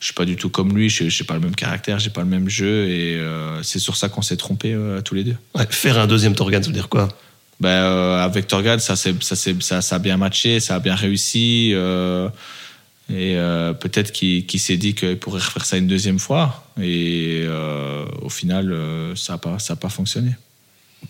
[0.01, 0.89] je suis pas du tout comme lui.
[0.91, 3.97] Je n'ai pas le même caractère, j'ai pas le même jeu et euh, c'est sur
[3.97, 5.37] ça qu'on s'est trompé tous les deux.
[5.55, 7.09] Ouais, faire un deuxième Torgan, ça veut dire quoi?
[7.61, 10.79] Ben, euh, avec Torgan, ça, c'est- ça, c'est- ça, ça a bien matché, ça a
[10.81, 11.71] bien réussi.
[11.75, 12.29] euh,
[13.11, 16.65] et euh, peut-être qu'il s'est dit qu'il pourrait refaire ça une deuxième fois.
[16.81, 20.31] Et euh, au final, euh, ça n'a pas, ça a pas fonctionné.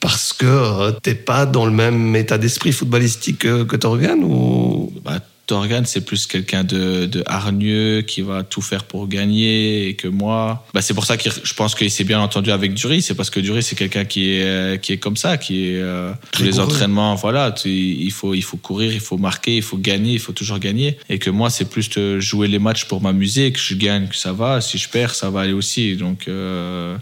[0.01, 4.93] Parce que euh, t'es pas dans le même état d'esprit footballistique que, que Torgan ou?
[5.05, 9.89] Bah, Torgan, c'est plus quelqu'un de, de hargneux qui va tout faire pour gagner.
[9.89, 12.75] Et que moi, bah, c'est pour ça que je pense qu'il s'est bien entendu avec
[12.75, 13.03] Dury.
[13.03, 16.13] C'est parce que Dury, c'est quelqu'un qui est, qui est comme ça, qui est euh,
[16.31, 17.17] tous les entraînements.
[17.17, 20.33] Voilà, tu- il faut, il faut courir, il faut marquer, il faut gagner, il faut
[20.33, 20.97] toujours gagner.
[21.11, 24.17] Et que moi, c'est plus de jouer les matchs pour m'amuser, que je gagne, que
[24.17, 24.61] ça va.
[24.61, 25.97] Si je perds, ça va aller aussi.
[25.97, 26.97] Donc, euh,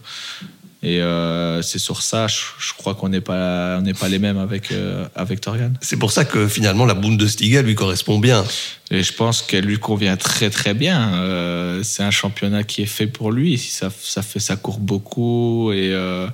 [0.82, 4.18] et euh, c'est sur ça, je, je crois qu'on n'est pas, on n'est pas les
[4.18, 5.72] mêmes avec, euh, avec Torgan.
[5.82, 8.44] c'est pour ça que finalement la Bundesliga lui correspond bien.
[8.90, 11.14] Et je pense qu'elle lui convient très très bien.
[11.14, 13.58] Euh, c'est un championnat qui est fait pour lui.
[13.58, 16.28] Ça, ça fait, ça court beaucoup et euh,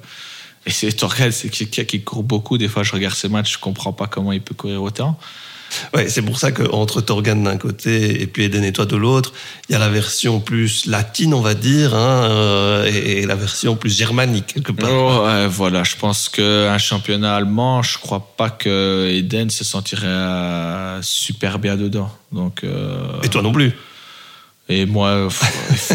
[0.64, 2.58] et c'est Torgan, c'est quelqu'un qui court beaucoup.
[2.58, 5.16] Des fois, je regarde ses matchs, je comprends pas comment il peut courir autant.
[5.94, 9.32] Ouais, c'est pour ça qu'entre Torgan d'un côté et puis Eden et toi de l'autre,
[9.68, 13.34] il y a la version plus latine, on va dire, hein, euh, et, et la
[13.34, 14.90] version plus germanique quelque part.
[14.90, 20.06] Oh, ouais, voilà, je pense qu'un championnat allemand, je crois pas que Eden se sentirait
[20.06, 22.10] euh, super bien dedans.
[22.32, 23.72] Donc, euh, Et toi non plus.
[24.68, 25.28] Et moi,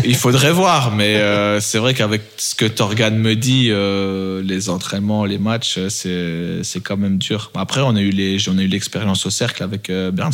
[0.05, 4.69] il faudrait voir, mais euh, c'est vrai qu'avec ce que Torgan me dit, euh, les
[4.69, 7.51] entraînements, les matchs, euh, c'est c'est quand même dur.
[7.53, 10.33] Après, on a eu les, on a eu l'expérience au cercle avec euh, Bernd.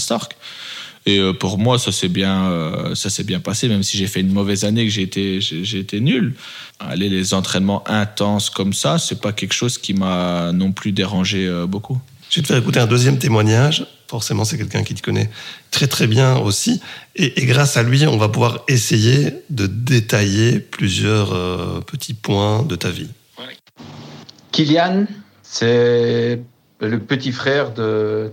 [1.07, 2.51] Et pour moi, ça s'est bien,
[2.93, 5.79] ça s'est bien passé, même si j'ai fait une mauvaise année, que j'ai été, j'ai
[5.79, 6.33] été nul.
[6.81, 11.49] Aller les entraînements intenses comme ça, c'est pas quelque chose qui m'a non plus dérangé
[11.65, 11.97] beaucoup.
[12.29, 13.85] Je vais te faire écouter un deuxième témoignage.
[14.07, 15.29] Forcément, c'est quelqu'un qui te connaît
[15.69, 16.81] très très bien aussi.
[17.15, 22.75] Et, grâce à lui, on va pouvoir essayer de détailler plusieurs euh, petits points de
[22.75, 23.09] ta vie.
[24.53, 25.05] Kylian,
[25.43, 26.39] c'est
[26.79, 28.31] le petit frère de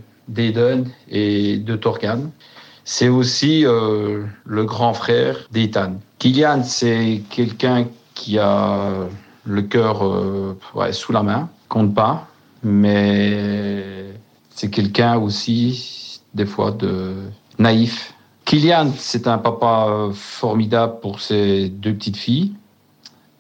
[1.09, 2.31] et de Torgan.
[2.85, 6.01] C'est aussi euh, le grand frère d'Ethan.
[6.19, 9.09] Kylian, c'est quelqu'un qui a
[9.45, 10.57] le cœur euh,
[10.93, 12.29] sous la main, compte pas,
[12.63, 14.15] mais
[14.55, 17.15] c'est quelqu'un aussi, des fois, de
[17.59, 18.15] naïf.
[18.45, 22.53] Kylian, c'est un papa formidable pour ses deux petites filles,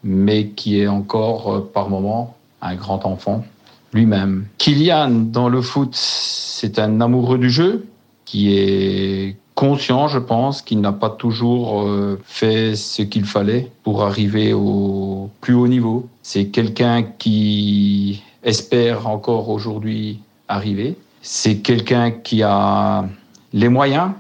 [0.03, 3.45] mais qui est encore, euh, par moment, un grand enfant
[3.93, 4.47] lui-même.
[4.59, 7.87] Kylian, dans le foot, c'est un amoureux du jeu
[8.25, 14.03] qui est conscient, je pense, qu'il n'a pas toujours euh, fait ce qu'il fallait pour
[14.03, 16.09] arriver au plus haut niveau.
[16.23, 20.97] C'est quelqu'un qui espère encore aujourd'hui arriver.
[21.27, 23.09] C'est quelqu'un qui a
[23.55, 24.11] les moyens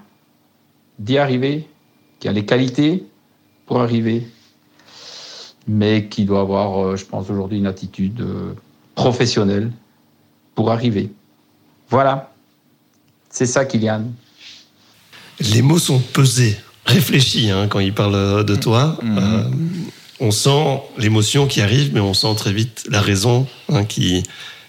[0.98, 1.68] d'y arriver,
[2.18, 3.04] qui a les qualités
[3.66, 4.26] pour arriver,
[5.68, 8.54] mais qui doit avoir, euh, je pense, aujourd'hui une attitude euh,
[8.94, 9.70] professionnelle
[10.54, 11.10] pour arriver.
[11.90, 12.32] Voilà.
[13.28, 14.04] C'est ça, Kylian.
[15.40, 18.96] Les mots sont pesés, réfléchis hein, quand il parle de toi.
[19.02, 19.18] Mmh.
[19.18, 19.42] Euh,
[20.20, 24.22] on sent l'émotion qui arrive, mais on sent très vite la raison hein, qui,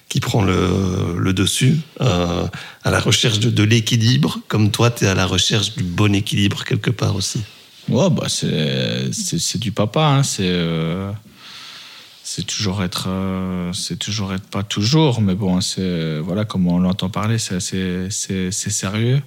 [0.07, 2.45] qui prend le, le dessus, euh,
[2.83, 6.13] à la recherche de, de l'équilibre, comme toi, tu es à la recherche du bon
[6.13, 7.41] équilibre quelque part aussi.
[7.89, 11.11] Ouais, bah c'est, du papa, hein, c'est, euh,
[12.23, 16.79] c'est toujours être, euh, c'est toujours être pas toujours, mais bon, c'est, voilà, comme on
[16.79, 19.21] l'entend parler, c'est, c'est, c'est, c'est sérieux.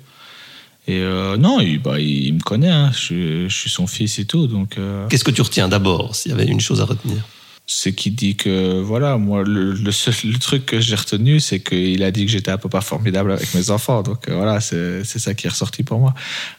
[0.87, 4.19] Et euh, non, il, bah, il, il me connaît, hein, je, je suis son fils
[4.19, 4.77] et tout, donc.
[5.09, 7.19] Qu'est-ce que tu retiens d'abord, s'il y avait une chose à retenir?
[7.71, 11.61] C'est qu'il dit que voilà moi le, le, seul, le truc que j'ai retenu c'est
[11.61, 14.03] qu'il a dit que j'étais un papa formidable avec mes enfants.
[14.03, 16.15] Donc euh, voilà c'est ça qui est ressorti pour moi.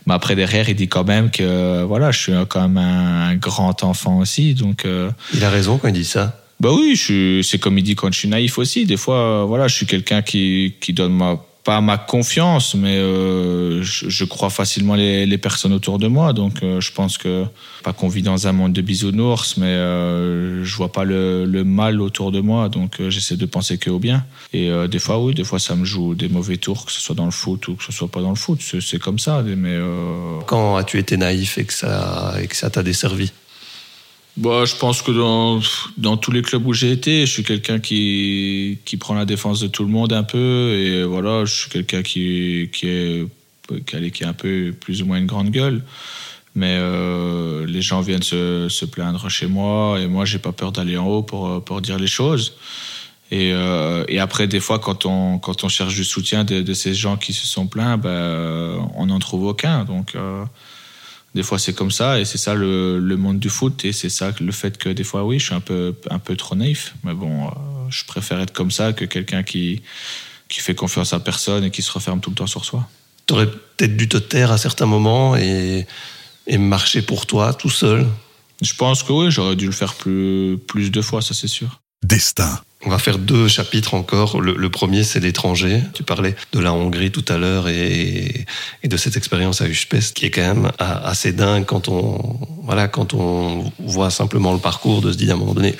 [0.05, 3.83] Mais après derrière il dit quand même que voilà je suis quand même un, grand
[3.83, 4.53] enfant aussi.
[4.53, 6.43] Donc euh, Il a raison quand il dit ça.
[6.59, 6.95] bah oui
[7.43, 8.85] c'est comme il dit quand je suis naïf aussi.
[8.85, 12.97] Des fois euh, voilà je suis quelqu'un qui qui donne ma pas ma confiance mais
[12.97, 16.33] euh, je, crois facilement les, personnes autour de moi.
[16.33, 17.45] Donc euh, je pense que
[17.83, 22.01] pas qu'on vit dans un monde de bisounours mais euh, je vois pas le, mal
[22.01, 22.69] autour de moi.
[22.69, 24.25] Donc j'essaie de penser que au bien.
[24.51, 27.13] Et des fois oui des fois ça me joue des mauvais tours que ce soit
[27.13, 28.59] dans le foot ou que ce soit pas dans le foot.
[28.81, 29.77] C'est comme ça mais
[30.47, 33.31] Quand as-tu été naïf et que ça t'a desservi?
[34.39, 35.59] Bah, je pense que dans,
[35.97, 39.59] dans tous les clubs où j'ai été, je suis quelqu'un qui, qui prend la défense
[39.59, 40.75] de tout le monde un peu.
[40.77, 43.27] Et voilà, je suis quelqu'un qui, qui, est,
[43.85, 45.83] qui, a, un peu plus ou moins une grande gueule.
[46.55, 50.71] Mais euh, les gens viennent se, se plaindre chez moi et moi, j'ai pas peur
[50.71, 52.53] d'aller en haut pour, pour dire les choses.
[53.31, 56.93] Et, euh, et après, des fois, quand on, quand on cherche du soutien de, ces
[56.93, 59.83] gens qui se sont plaints, ben, on n'en trouve aucun.
[59.83, 60.45] Donc, euh,
[61.35, 64.09] des fois, c'est comme ça, et c'est ça le, le monde du foot, et c'est
[64.09, 66.95] ça le fait que des fois, oui, je suis un peu, un peu trop naïf.
[67.03, 67.49] Mais bon, euh,
[67.89, 69.81] je préfère être comme ça que quelqu'un qui,
[70.47, 72.87] qui fait confiance à personne et qui se referme tout le temps sur soi.
[73.27, 75.85] T'aurais peut-être dû te taire à certains moments et,
[76.47, 78.07] et marcher pour toi tout seul.
[78.61, 81.79] Je pense que oui, j'aurais dû le faire plus, plus de fois, ça c'est sûr.
[82.03, 82.59] Destin.
[82.85, 84.39] On va faire deux chapitres encore.
[84.39, 85.81] Le, premier, c'est l'étranger.
[85.93, 88.45] Tu parlais de la Hongrie tout à l'heure et,
[88.85, 94.53] de cette expérience à Uspest qui est quand même assez dingue quand on, voit simplement
[94.53, 95.75] le parcours de se dire à un moment donné,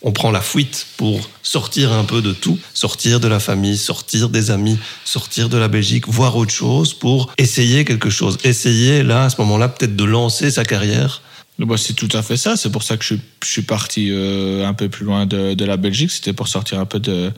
[0.00, 4.30] on prend la fuite pour sortir un peu de tout, sortir de la famille, sortir
[4.30, 8.38] des amis, sortir de la Belgique, voir autre chose pour essayer quelque chose.
[8.44, 11.20] Essayer, là, à ce moment-là, peut-être de lancer sa carrière.
[11.66, 12.56] Bah, c'est tout à fait ça.
[12.56, 15.54] C'est pour ça que je, suis- je suis parti euh, un peu plus loin de,
[15.54, 16.10] de la Belgique.
[16.10, 17.30] C'était pour sortir un peu de,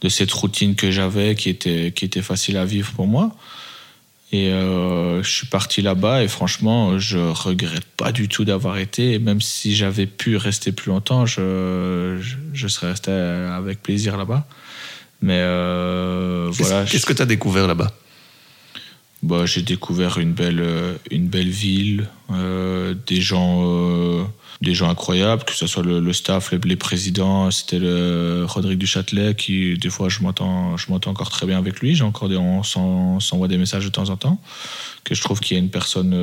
[0.00, 3.34] de cette routine que j'avais, qui était, qui était facile à vivre pour moi.
[4.32, 9.12] Et euh, je suis parti là-bas et franchement, je regrette pas du tout d'avoir été.
[9.12, 14.16] Et même si j'avais pu rester plus longtemps, je, je, je serais resté avec plaisir
[14.16, 14.46] là-bas.
[15.20, 16.84] Mais euh, voilà.
[16.84, 17.92] qu'est-ce que tu as découvert là-bas?
[19.22, 24.24] Bah, j'ai découvert une belle, euh, une belle ville, euh, des gens, euh,
[24.62, 27.48] des gens incroyables, que ce soit le, staff, les, présidents.
[27.52, 30.74] C'était le Rodrigue Duchâtelet qui, des fois, je m'entends,
[31.06, 32.02] encore très bien avec lui.
[32.02, 34.40] Encore des, on s'en- s'envoie des messages de temps en temps.
[35.04, 36.16] Que je trouve qu'il y a une personne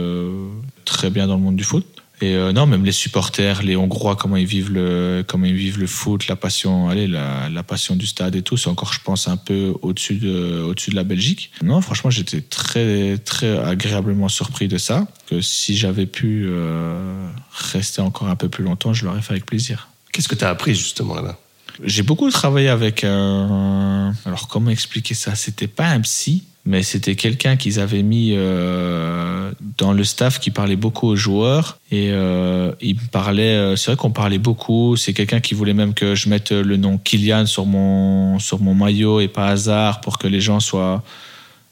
[0.83, 1.85] très bien dans le monde du foot.
[2.21, 5.79] Et euh, non, même les supporters, les Hongrois, comment ils vivent le, comment ils vivent
[5.79, 8.99] le foot, la passion, allez, la, la passion du stade et tout, c'est encore, je
[9.01, 11.51] pense, un peu au-dessus de, au-dessus de la Belgique.
[11.63, 15.07] Non, franchement, j'étais très, très agréablement surpris de ça.
[15.29, 19.45] Que si j'avais pu euh, rester encore un peu plus longtemps, je l'aurais fait avec
[19.45, 19.87] plaisir.
[20.11, 21.39] Qu'est-ce que tu as appris justement là-bas?
[21.85, 23.05] J'ai beaucoup travaillé avec.
[23.05, 25.35] un- alors comment expliquer ça?
[25.35, 30.51] C'était pas un psy, mais c'était quelqu'un qu'ils avaient mis euh, dans le staff qui
[30.51, 33.55] parlait beaucoup aux joueurs et euh, il parlait.
[33.55, 34.95] euh, C'est vrai qu'on parlait beaucoup.
[34.95, 38.75] C'est quelqu'un qui voulait même que je mette le nom Kylian sur mon sur mon
[38.75, 41.01] maillot et pas hasard pour que les gens soient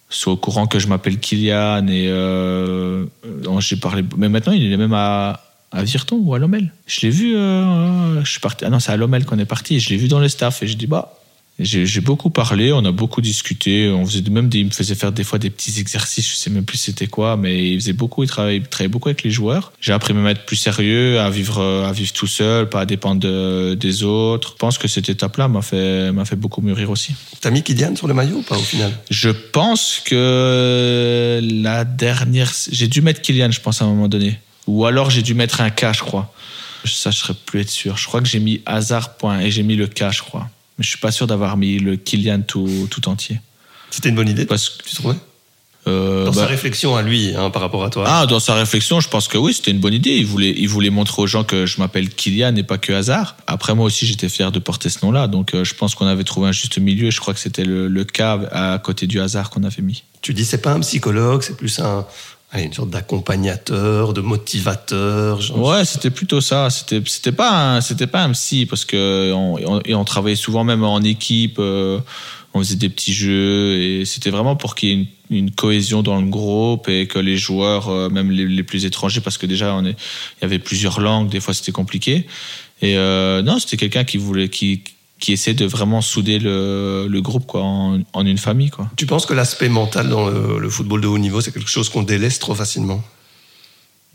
[0.09, 4.03] soient au courant que je m'appelle Kylian et euh, euh, j'ai parlé.
[4.17, 6.73] Mais maintenant il est même à à Virton ou à Lomel.
[6.87, 7.33] Je l'ai vu.
[7.33, 8.65] je suis parti.
[8.65, 9.79] Ah non, c'est à Lomel qu'on est parti.
[9.79, 11.13] Je l'ai vu dans le staff et je dis bah.
[11.59, 15.11] J'ai beaucoup parlé, on a beaucoup discuté, on faisait même des, il me faisait faire
[15.11, 18.21] des fois des petits exercices, je sais même plus c'était quoi, mais il faisait beaucoup,
[18.21, 19.71] il travaillait, il travaillait beaucoup avec les joueurs.
[19.81, 22.85] J'ai appris à me mettre plus sérieux, à vivre, à vivre tout seul, pas à
[22.85, 24.51] dépendre de- des autres.
[24.53, 27.15] Je pense que cette étape-là m'a fait, m'a fait beaucoup mûrir aussi.
[27.41, 28.91] T'as mis Kylian sur le maillot ou pas au final?
[29.09, 34.39] Je pense que la dernière, j'ai dû mettre Kylian, je pense à un moment donné,
[34.67, 36.31] ou alors j'ai dû mettre un K, je crois.
[36.85, 37.97] Ça, je serais plus être sûr.
[37.97, 40.47] Je crois que j'ai mis hasard point et j'ai mis le K, je crois.
[40.77, 43.39] Mais je suis pas sûr d'avoir mis le Kylian tout, tout entier.
[43.89, 45.15] C'était une bonne idée Parce que Tu trouvais?
[45.87, 48.03] Euh, Dans bah, sa réflexion à lui, hein, par rapport à toi.
[48.05, 50.17] ah, dans sa réflexion, je pense que oui, c'était une bonne idée.
[50.17, 53.37] Il voulait, il voulait montrer aux gens que je m'appelle Kylian et pas que hasard.
[53.47, 55.27] Après, moi aussi, j'étais fier de porter ce nom-là.
[55.27, 57.09] Donc, euh, je pense qu'on avait trouvé un juste milieu.
[57.09, 60.03] Je crois que c'était le, le K à côté du hasard qu'on avait mis.
[60.21, 62.05] Tu dis c'est pas un psychologue, c'est plus un,
[62.53, 65.41] une sorte d'accompagnateur, de motivateur.
[65.41, 65.59] genre.
[65.69, 66.69] Ouais, c'était plutôt ça.
[66.69, 70.83] C'était c'était pas c'était pas un psy parce que on, on- on travaillait souvent même
[70.83, 71.57] en équipe.
[71.59, 71.99] euh,
[72.53, 74.95] on faisait des petits jeux et c'était vraiment pour qu'il y ait
[75.29, 78.85] une, une cohésion dans le groupe et que les joueurs, euh, même les, les plus
[78.85, 82.25] étrangers, parce que déjà on est, il y avait plusieurs langues, des fois c'était compliqué.
[82.81, 84.81] Et euh, non, c'était quelqu'un qui voulait, qui
[85.19, 88.89] qui essaie de vraiment souder le, le groupe quoi en, en une famille quoi.
[88.95, 91.89] Tu penses que l'aspect mental dans le, le football de haut niveau, c'est quelque chose
[91.89, 93.03] qu'on délaisse trop facilement?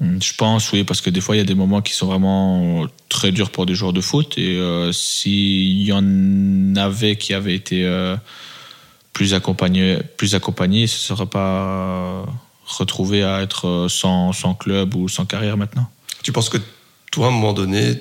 [0.01, 2.07] Mm, Je pense, oui, parce que des fois, il y a des moments qui sont
[2.07, 4.35] vraiment très durs pour des joueurs de foot.
[4.37, 8.17] Et euh, s'il y en avait qui avaient été euh,
[9.13, 12.25] plus accompagnés, plus accompagnés, ils ne se seraient pas
[12.67, 15.89] retrouvés à être euh, sans, sans club ou sans carrière maintenant.
[16.23, 16.59] Tu penses que
[17.11, 18.01] toi, à un moment donné,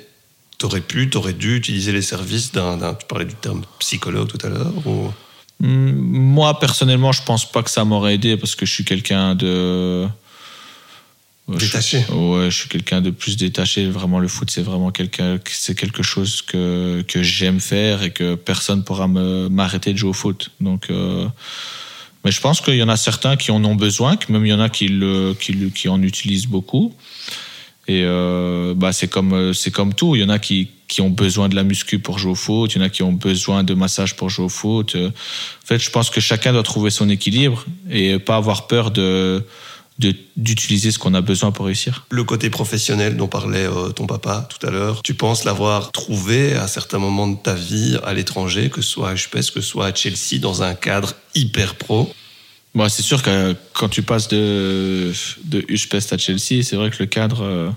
[0.61, 4.49] t'aurais pu, t'aurais dû utiliser les services d'un, tu parlais du terme psychologue tout à
[4.49, 5.11] l'heure ou...
[5.59, 5.91] Mm,
[6.37, 10.07] Moi, personnellement, je pense pas que ça m'aurait aidé parce que je suis quelqu'un de.
[11.49, 12.05] Je- Détaché.
[12.11, 13.89] ouais, je suis quelqu'un de plus détaché.
[13.89, 18.35] Vraiment, le foot, c'est vraiment quelqu'un, c'est quelque chose que, que j'aime faire et que
[18.35, 20.51] personne pourra me, m'arrêter de jouer au foot.
[20.61, 21.27] Donc, euh,
[22.23, 24.49] mais je pense qu'il y en a certains qui en ont besoin, que même il
[24.49, 26.93] y en a qui, le, qui, qui en utilisent beaucoup.
[27.87, 30.15] Et euh, bah c'est comme euh, c'est comme tout.
[30.15, 32.73] Il y en a qui qui ont besoin de la muscu pour jouer au foot.
[32.73, 34.95] Il y en a qui ont besoin de massage pour jouer au foot.
[34.95, 38.91] Euh, En fait, je pense que chacun doit trouver son équilibre et pas avoir peur
[38.91, 39.43] de
[40.35, 42.07] d'utiliser ce qu'on a besoin pour réussir.
[42.09, 46.67] Le côté professionnel dont parlait ton papa tout à l'heure, tu penses l'avoir trouvé à
[46.67, 49.85] certains moments de ta vie à l'étranger, que ce soit à HPS, que ce soit
[49.85, 52.11] à Chelsea, dans un cadre hyper pro?
[52.73, 55.11] Bon, c'est sûr que quand tu passes de
[55.45, 57.73] de à Chelsea, c'est vrai que le cadre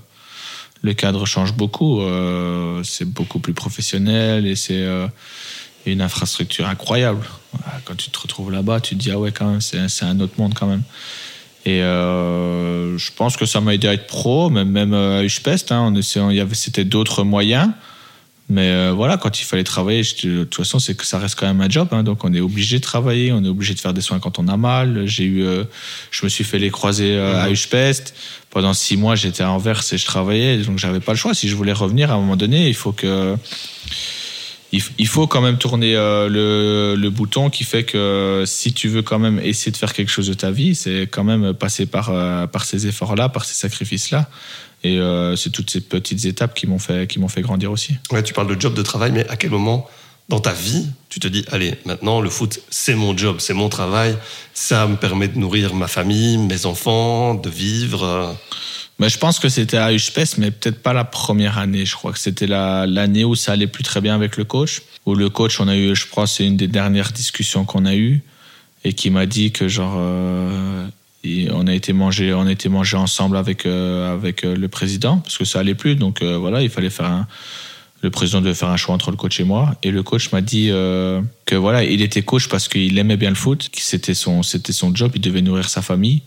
[0.84, 2.02] le cadre change beaucoup.
[2.02, 5.08] Euh, c'est beaucoup plus professionnel et c'est euh,
[5.86, 7.26] une infrastructure incroyable.
[7.86, 10.34] Quand tu te retrouves là-bas, tu te dis ah ouais quand même c'est un autre
[10.38, 10.82] monde quand même.
[11.64, 15.94] Et euh, je pense que ça m'a aidé à être pro, même à Uspest, hein,
[16.52, 17.70] c'était d'autres moyens.
[18.50, 21.34] Mais euh, voilà, quand il fallait travailler, je- de toute façon, c'est que ça reste
[21.38, 21.88] quand même un job.
[21.92, 24.38] hein, donc, on est obligé de travailler, on est obligé de faire des soins quand
[24.38, 25.06] on a mal.
[25.06, 25.64] J'ai eu, euh,
[26.10, 28.14] je me suis fait les croisés euh, à Uspest.
[28.50, 31.32] Pendant six mois, j'étais à Anvers et je travaillais, donc j'avais pas le choix.
[31.34, 33.34] Si je voulais revenir, à un moment donné, il faut que,
[34.72, 38.88] il, f- il faut quand même tourner le, le bouton qui fait que si tu
[38.88, 41.86] veux quand même essayer de faire quelque chose de ta vie, c'est quand même passer
[41.86, 42.12] par
[42.50, 44.28] par ces efforts-là, par ces sacrifices-là.
[44.84, 47.94] Et euh, c'est toutes ces petites étapes qui m'ont fait qui m'ont fait grandir aussi.
[48.12, 49.88] Ouais, tu parles de job de travail, mais à quel moment
[50.28, 53.68] dans ta vie tu te dis allez maintenant le foot c'est mon job, c'est mon
[53.68, 54.16] travail,
[54.54, 58.04] ça me permet de nourrir ma famille, mes enfants, de vivre.
[58.04, 58.32] euh.
[59.00, 61.84] Mais je pense que c'était à Uspes, mais peut-être pas la première année.
[61.84, 64.82] Je crois que c'était la- l'année où ça allait plus très bien avec le coach.
[65.04, 67.94] Où le coach, on a eu, je crois, c'est une des dernières discussions qu'on a
[67.96, 68.22] eues
[68.84, 70.86] et qui m'a dit que genre, euh,
[71.52, 75.18] on a été manger, on a été manger ensemble avec euh, avec euh, le président
[75.18, 75.96] parce que ça allait plus.
[75.96, 77.26] Donc euh, voilà, il fallait faire un.
[78.02, 79.76] Le président devait faire un choix entre le coach et moi.
[79.82, 83.30] Et le coach m'a dit euh, que voilà, il était coach parce qu'il aimait bien
[83.30, 86.22] le foot, que c'était son, c'était son job, il devait nourrir sa famille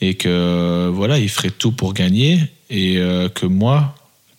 [0.00, 2.96] et que voilà, il ferait tout pour gagner et
[3.36, 3.94] que moi,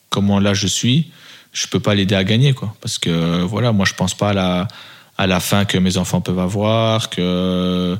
[0.09, 1.09] comment là je suis,
[1.53, 4.33] je peux pas l'aider à gagner quoi, parce que voilà, moi je pense pas à
[4.33, 4.67] la
[5.17, 7.97] à la fin que mes enfants peuvent avoir, que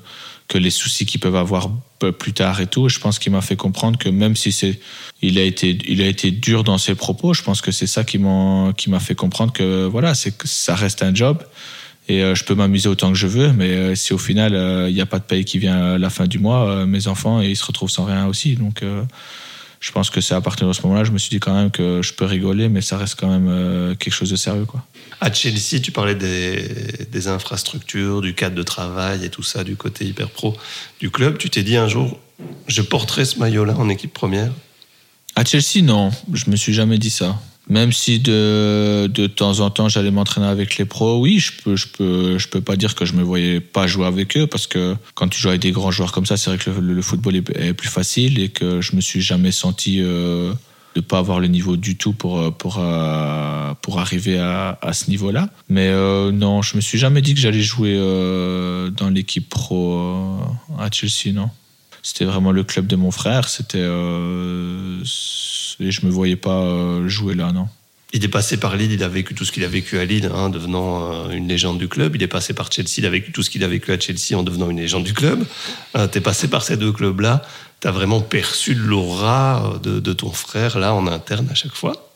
[0.48, 1.70] que les soucis qu'ils peuvent avoir
[2.12, 2.90] plus tard et tout.
[2.90, 4.80] Je pense qu'il m'a fait comprendre que même si c'est,
[5.22, 8.04] il a été, il a été dur dans ses propos, je pense que c'est ça
[8.04, 11.44] qui m'a, qui m'a fait comprendre que voilà, c'est ça reste un job
[12.10, 14.90] et euh, je peux m'amuser autant que je veux, mais euh, si au final euh,
[14.90, 17.40] il n'y a pas de paye qui vient à la fin du mois, mes enfants
[17.40, 18.56] ils se retrouvent sans rien aussi.
[18.56, 18.84] Donc
[19.84, 21.70] je pense que c'est à partir de ce moment-là, je me suis dit quand même
[21.70, 24.86] que je peux rigoler, mais ça reste quand même quelque chose de sérieux, quoi.
[25.20, 26.70] À Chelsea, tu parlais des,
[27.12, 30.56] des, infrastructures, du cadre de travail et tout ça, du côté hyper pro
[31.02, 31.38] du club.
[31.38, 32.18] Tu t'es dit un jour,
[32.68, 34.54] je porterai ce maillot-là en équipe première?
[35.36, 37.38] À Chelsea, non, je me suis jamais dit ça.
[37.70, 41.76] Même si de, de temps en temps j'allais m'entraîner avec les pros, oui, je peux,
[41.76, 44.68] je peux, je peux pas dire que je me voyais pas jouer avec eux parce
[44.68, 47.38] que quand tu joues avec des grands joueurs comme ça, c'est vrai que le, football
[47.38, 50.54] est, plus facile et que je me suis jamais senti euh,
[50.96, 55.10] de pas avoir le niveau du tout pour pour euh, pour arriver à, à ce
[55.10, 55.50] niveau-là.
[55.70, 60.00] Mais euh, non, je me suis jamais dit que j'allais jouer euh, dans l'équipe pro
[60.00, 61.50] euh, à Chelsea, non.
[62.04, 63.48] C'était vraiment le club de mon frère.
[63.48, 65.04] C'était euh,
[65.80, 67.68] et je me voyais pas euh, jouer là, non.
[68.16, 70.30] Il est passé par Lille, il a vécu tout ce qu'il a vécu à Lille,
[70.34, 72.16] hein, devenant euh, une légende du club.
[72.16, 74.38] Il est passé par Chelsea, il a vécu tout ce qu'il a vécu à Chelsea
[74.38, 75.44] en devenant une légende du club.
[75.96, 77.42] Euh, tu es passé par ces deux clubs-là.
[77.82, 82.12] Tu as vraiment perçu l'aura de, de, ton frère, là, en interne à chaque fois?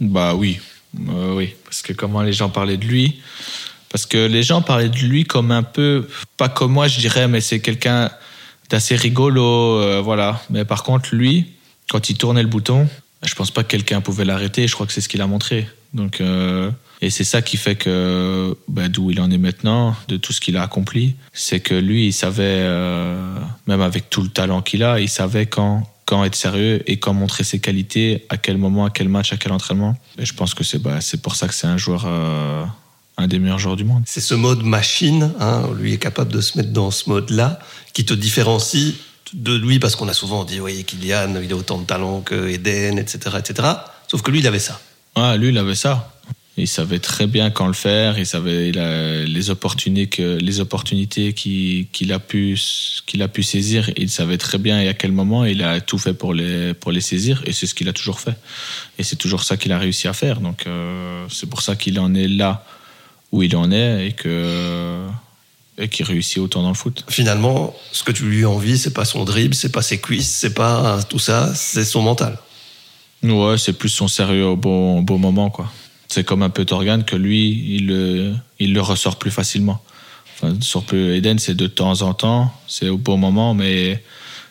[0.00, 0.60] Bah oui,
[0.98, 1.54] oui.
[1.64, 3.20] Parce que comment les gens parlaient de lui
[3.90, 6.08] Parce que les gens parlaient de lui comme un peu,
[6.38, 8.10] pas comme moi, je dirais, mais c'est quelqu'un
[8.70, 10.42] d'assez rigolo, voilà.
[10.50, 11.46] Mais par contre, lui,
[11.88, 12.88] quand il tournait le bouton,
[13.22, 14.66] je pense pas que quelqu'un pouvait l'arrêter.
[14.66, 15.66] Je crois que c'est ce qu'il a montré.
[15.94, 20.16] Donc, euh, et c'est ça qui fait que bah, d'où il en est maintenant, de
[20.16, 23.34] tout ce qu'il a accompli, c'est que lui, il savait, euh,
[23.66, 27.14] même avec tout le talent qu'il a, il savait quand quand être sérieux et quand
[27.14, 29.96] montrer ses qualités, à quel moment, à quel match, à quel entraînement.
[30.20, 32.06] Et je pense que c'est bah, c'est pour ça que c'est un joueur.
[33.18, 34.02] Un des meilleurs joueurs du monde.
[34.06, 37.58] C'est ce mode machine, hein, lui est capable de se mettre dans ce mode-là,
[37.94, 38.94] qui te différencie
[39.32, 42.48] de lui parce qu'on a souvent dit, oui, Kylian, il a autant de talent que
[42.48, 43.68] Eden, etc., etc.
[44.08, 44.80] Sauf que lui, il avait ça.
[45.14, 46.12] Ah, lui, il avait ça.
[46.58, 48.18] Il savait très bien quand le faire.
[48.18, 52.58] Il savait les opportunités, les opportunités qu'il a pu
[53.20, 53.90] a pu saisir.
[53.96, 55.44] Il savait très bien et à quel moment.
[55.44, 58.20] Il a tout fait pour les pour les saisir et c'est ce qu'il a toujours
[58.20, 58.36] fait.
[58.98, 60.40] Et c'est toujours ça qu'il a réussi à faire.
[60.40, 62.64] Donc euh, c'est pour ça qu'il en est là
[63.36, 65.06] où il en est et que
[65.78, 67.04] et qui réussit autant dans le foot.
[67.08, 70.54] Finalement, ce que tu lui envies, c'est pas son dribble, c'est pas ses cuisses, c'est
[70.54, 72.38] pas tout ça, c'est son mental.
[73.22, 75.70] Ouais, c'est plus son sérieux au bon, bon moment, quoi.
[76.08, 79.82] C'est comme un peu Torgan que lui, il le, il le ressort plus facilement.
[80.34, 84.02] Enfin, sur Eden, c'est de temps en temps, c'est au bon moment, mais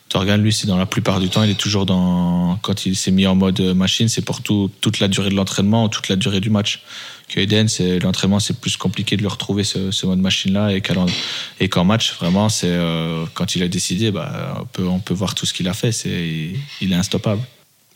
[0.10, 2.60] Torgan, lui, c'est dans la plupart du temps, il est toujours dans.
[2.62, 5.90] Quand il s'est mis en mode machine, c'est pour tout, toute la durée de l'entraînement,
[5.90, 6.84] toute la durée du match
[7.28, 11.84] que Eden, c'est l'entraînement, c'est plus compliqué de le retrouver ce, mode machine-là et qu'en
[11.84, 15.46] match, vraiment, c'est euh, quand il a décidé, bah, on peut on peut voir tout
[15.46, 17.42] ce qu'il a fait, c'est il est instoppable.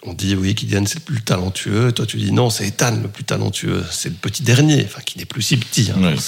[0.03, 1.91] On dit oui, qu'Eden c'est le plus talentueux.
[1.91, 3.83] Toi, tu dis non, c'est Ethan le plus talentueux.
[3.91, 5.91] C'est le petit dernier, enfin qui n'est plus si petit.
[5.91, 6.15] Hein,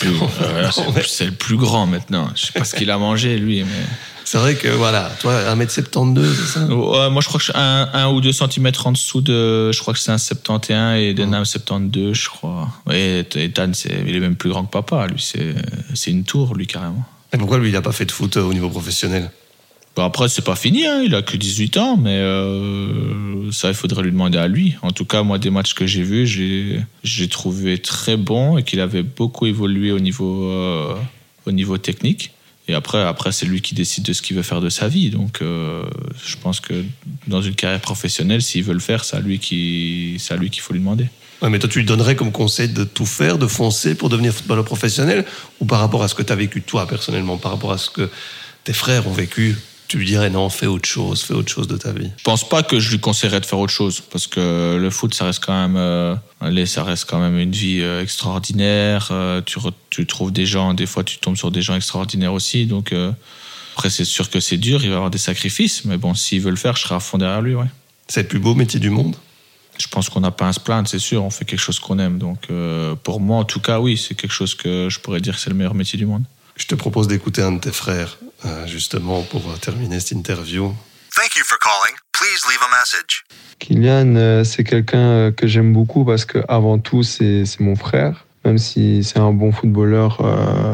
[1.08, 2.30] c'est le plus grand maintenant.
[2.36, 3.86] Je sais pas ce qu'il a mangé lui, mais.
[4.32, 6.60] C'est vrai que voilà, toi, 1m72, c'est ça?
[6.62, 9.74] Moi, je crois que je suis un, ou deux centimètres en dessous de.
[9.74, 12.70] Je crois que c'est un 71 et d'un un 72, je crois.
[12.94, 13.74] Et Ethan,
[14.08, 15.08] il est même plus grand que papa.
[15.08, 17.04] Lui, c'est une tour, lui, carrément.
[17.34, 19.30] Et pourquoi lui, il n'a pas fait de foot euh, au niveau professionnel?
[19.98, 23.74] Bon, Après, c'est pas fini, hein, il a que 18 ans, mais euh, ça, il
[23.74, 24.78] faudrait lui demander à lui.
[24.82, 26.26] En tout cas, moi, des matchs que j'ai vus,
[27.04, 30.96] j'ai trouvé très bon et qu'il avait beaucoup évolué au niveau, euh,
[31.46, 32.32] au niveau technique.
[32.72, 35.09] Et après, après c'est lui qui décide de ce qu'il veut faire de sa vie.
[35.09, 35.84] Donc, euh,
[36.26, 36.86] je pense que
[37.28, 40.17] dans une carrière professionnelle, s'il veut le faire, c'est à lui qu'il
[40.61, 41.07] faut lui demander.
[41.49, 44.63] Mais toi, tu lui donnerais comme conseil de tout faire, de foncer pour devenir footballeur
[44.63, 45.26] professionnel
[45.59, 47.89] Ou par rapport à ce que tu as vécu toi personnellement, par rapport à ce
[47.89, 48.09] que
[48.63, 49.57] tes frères ont vécu?
[49.92, 52.48] Tu lui dirais non, fais autre chose, fais autre chose de ta vie Je pense
[52.48, 55.44] pas que je lui conseillerais de faire autre chose parce que le foot, ça reste
[55.44, 59.10] quand même, euh, allez, ça reste quand même une vie euh, extraordinaire.
[59.12, 62.68] Euh, tu, tu, trouves des gens, des fois, tu tombes sur des gens extraordinaires aussi.
[62.68, 62.94] Donc
[63.74, 66.39] après, c'est sûr que c'est dur, il va y avoir des sacrifices, mais bon, s'il
[66.39, 67.68] veut le faire, je serai à fond derrière lui, ouais.
[68.08, 69.18] C'est le plus beau métier du monde?
[69.78, 71.22] Je pense qu'on n'a pas à se plaindre, c'est sûr.
[71.22, 72.18] On fait quelque chose qu'on aime.
[72.18, 72.48] Donc,
[73.04, 75.50] pour moi, en tout cas, oui, c'est quelque chose que je pourrais dire que c'est
[75.50, 76.24] le meilleur métier du monde.
[76.56, 80.74] Je te propose d'écouter un de tes frères, euh, justement, pour terminer cette interview.
[81.16, 81.96] Thank you for calling.
[82.12, 83.24] Please leave a message.
[83.60, 88.26] Kylian, euh, c'est quelqu'un euh, que j'aime beaucoup parce que avant tout, c'est mon frère.
[88.44, 90.20] Même si c'est un bon footballeur,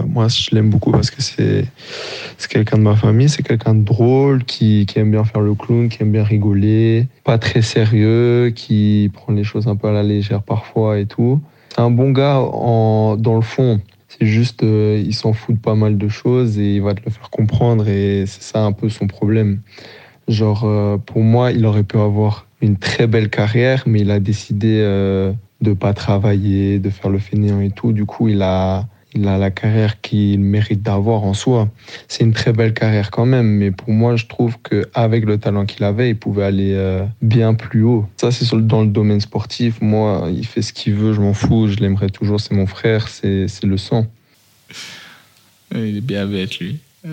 [0.08, 1.68] moi je l'aime beaucoup parce que c'est
[2.48, 5.90] quelqu'un de ma famille, c'est quelqu'un de drôle, qui, qui, aime bien faire le clown,
[5.90, 10.04] qui aime bien rigoler, pas très sérieux, qui prend les choses un peu à la
[10.04, 11.42] légère parfois et tout.
[11.68, 13.82] C'est un bon gars en, dans le fond
[14.20, 17.12] Juste, euh, il s'en fout de pas mal de choses et il va te le
[17.12, 19.62] faire comprendre et c'est ça un peu son problème.
[20.28, 24.20] Genre, euh, pour moi, il aurait pu avoir une très belle carrière, mais il a
[24.20, 27.92] décidé euh, de pas travailler, de faire le fainéant et tout.
[27.92, 28.88] Du coup, il a,
[29.20, 31.68] il a la carrière qu'il mérite d'avoir en soi.
[32.08, 35.66] C'est une très belle carrière quand même, mais pour moi, je trouve qu'avec le talent
[35.66, 38.08] qu'il avait, il pouvait aller euh, bien plus haut.
[38.18, 39.82] Ça, c'est dans le domaine sportif.
[39.82, 43.08] Moi, il fait ce qu'il veut, je m'en fous, je l'aimerais toujours, c'est mon frère,
[43.08, 44.06] c'est c'est le sang.
[45.76, 46.80] Il est bien bête, lui.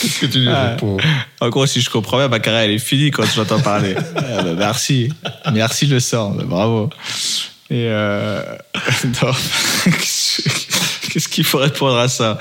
[0.00, 0.70] Qu'est-ce que tu lui Ah.
[0.70, 0.96] réponds?
[1.40, 3.94] En gros, si je comprends bien, ma carrière, elle est finie quand j'entends parler.
[4.16, 5.12] Ah, bah, merci.
[5.52, 6.30] Merci le sang.
[6.30, 6.90] Bah, bravo.
[7.72, 8.42] Et euh...
[11.12, 12.38] Qu'est-ce qu'il faut répondre à ça?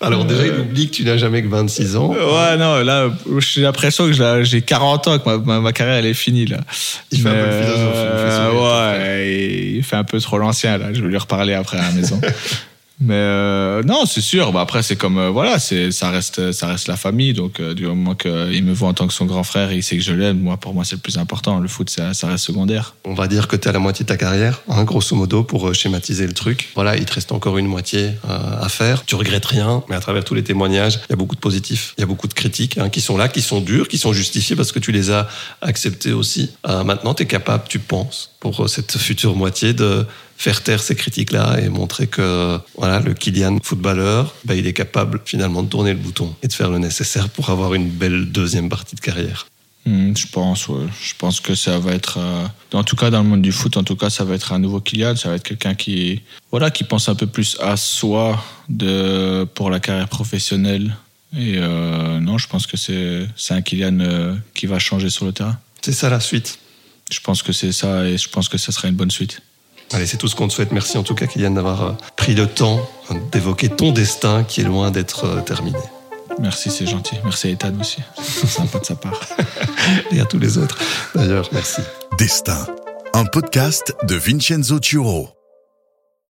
[0.00, 2.08] Alors déjà, il oublie que tu n'as jamais que 26 ans.
[2.10, 6.06] Ouais, non, là, j'ai l'impression que j'ai 40 ans, que ma, ma- ma carrière, elle
[6.06, 6.58] est finie, là.
[7.12, 10.86] Il fait un peu le philosophe, ouais, et il fait un peu trop l'ancien, là.
[10.92, 12.20] Je vais lui reparler après à la maison.
[13.02, 14.52] Mais euh, non, c'est sûr.
[14.52, 17.32] Bah, après, c'est comme, euh, voilà, c'est, ça, reste, ça reste la famille.
[17.32, 19.82] Donc, euh, du moment qu'il me voit en tant que son grand frère et il
[19.82, 21.58] sait que je l'aime, moi, pour moi, c'est le plus important.
[21.58, 22.94] Le foot, ça, ça reste secondaire.
[23.04, 25.42] On va dire que tu es à la moitié de ta carrière, hein, grosso modo,
[25.42, 26.70] pour euh, schématiser le truc.
[26.74, 29.04] Voilà, il te reste encore une moitié euh, à faire.
[29.04, 31.94] Tu regrettes rien, mais à travers tous les témoignages, il y a beaucoup de positifs,
[31.98, 34.12] il y a beaucoup de critiques hein, qui sont là, qui sont dures, qui sont
[34.12, 35.28] justifiées parce que tu les as
[35.60, 36.50] acceptées aussi.
[36.68, 40.06] Euh, maintenant, tu es capable, tu penses, pour euh, cette future moitié, de
[40.42, 45.20] faire taire ces critiques-là et montrer que voilà, le Kylian footballeur, bah, il est capable
[45.24, 48.68] finalement de tourner le bouton et de faire le nécessaire pour avoir une belle deuxième
[48.68, 49.46] partie de carrière.
[49.86, 50.86] Hmm, je pense, ouais.
[51.00, 53.76] Je pense que ça va être, euh, en tout cas dans le monde du foot,
[53.76, 55.14] en tout cas, ça va être un nouveau Kylian.
[55.14, 59.70] Ça va être quelqu'un qui, voilà, qui pense un peu plus à soi de pour
[59.70, 60.96] la carrière professionnelle.
[61.36, 65.24] Et euh, non, je pense que c'est c'est un Kylian euh, qui va changer sur
[65.24, 65.56] le terrain.
[65.82, 66.58] C'est ça la suite.
[67.12, 69.40] Je pense que c'est ça et je pense que ça sera une bonne suite.
[69.92, 70.72] Allez, c'est tout ce qu'on te souhaite.
[70.72, 72.80] Merci en tout cas, Kylian, d'avoir euh, pris le temps
[73.10, 75.78] hein, d'évoquer ton destin qui est loin d'être euh, terminé.
[76.38, 77.16] Merci, c'est gentil.
[77.24, 77.98] Merci à Ethan aussi.
[78.22, 79.20] C'est sympa de sa part.
[80.10, 80.78] Et à tous les autres.
[81.14, 81.82] D'ailleurs, merci.
[82.18, 82.66] Destin,
[83.12, 85.41] un podcast de Vincenzo Turo.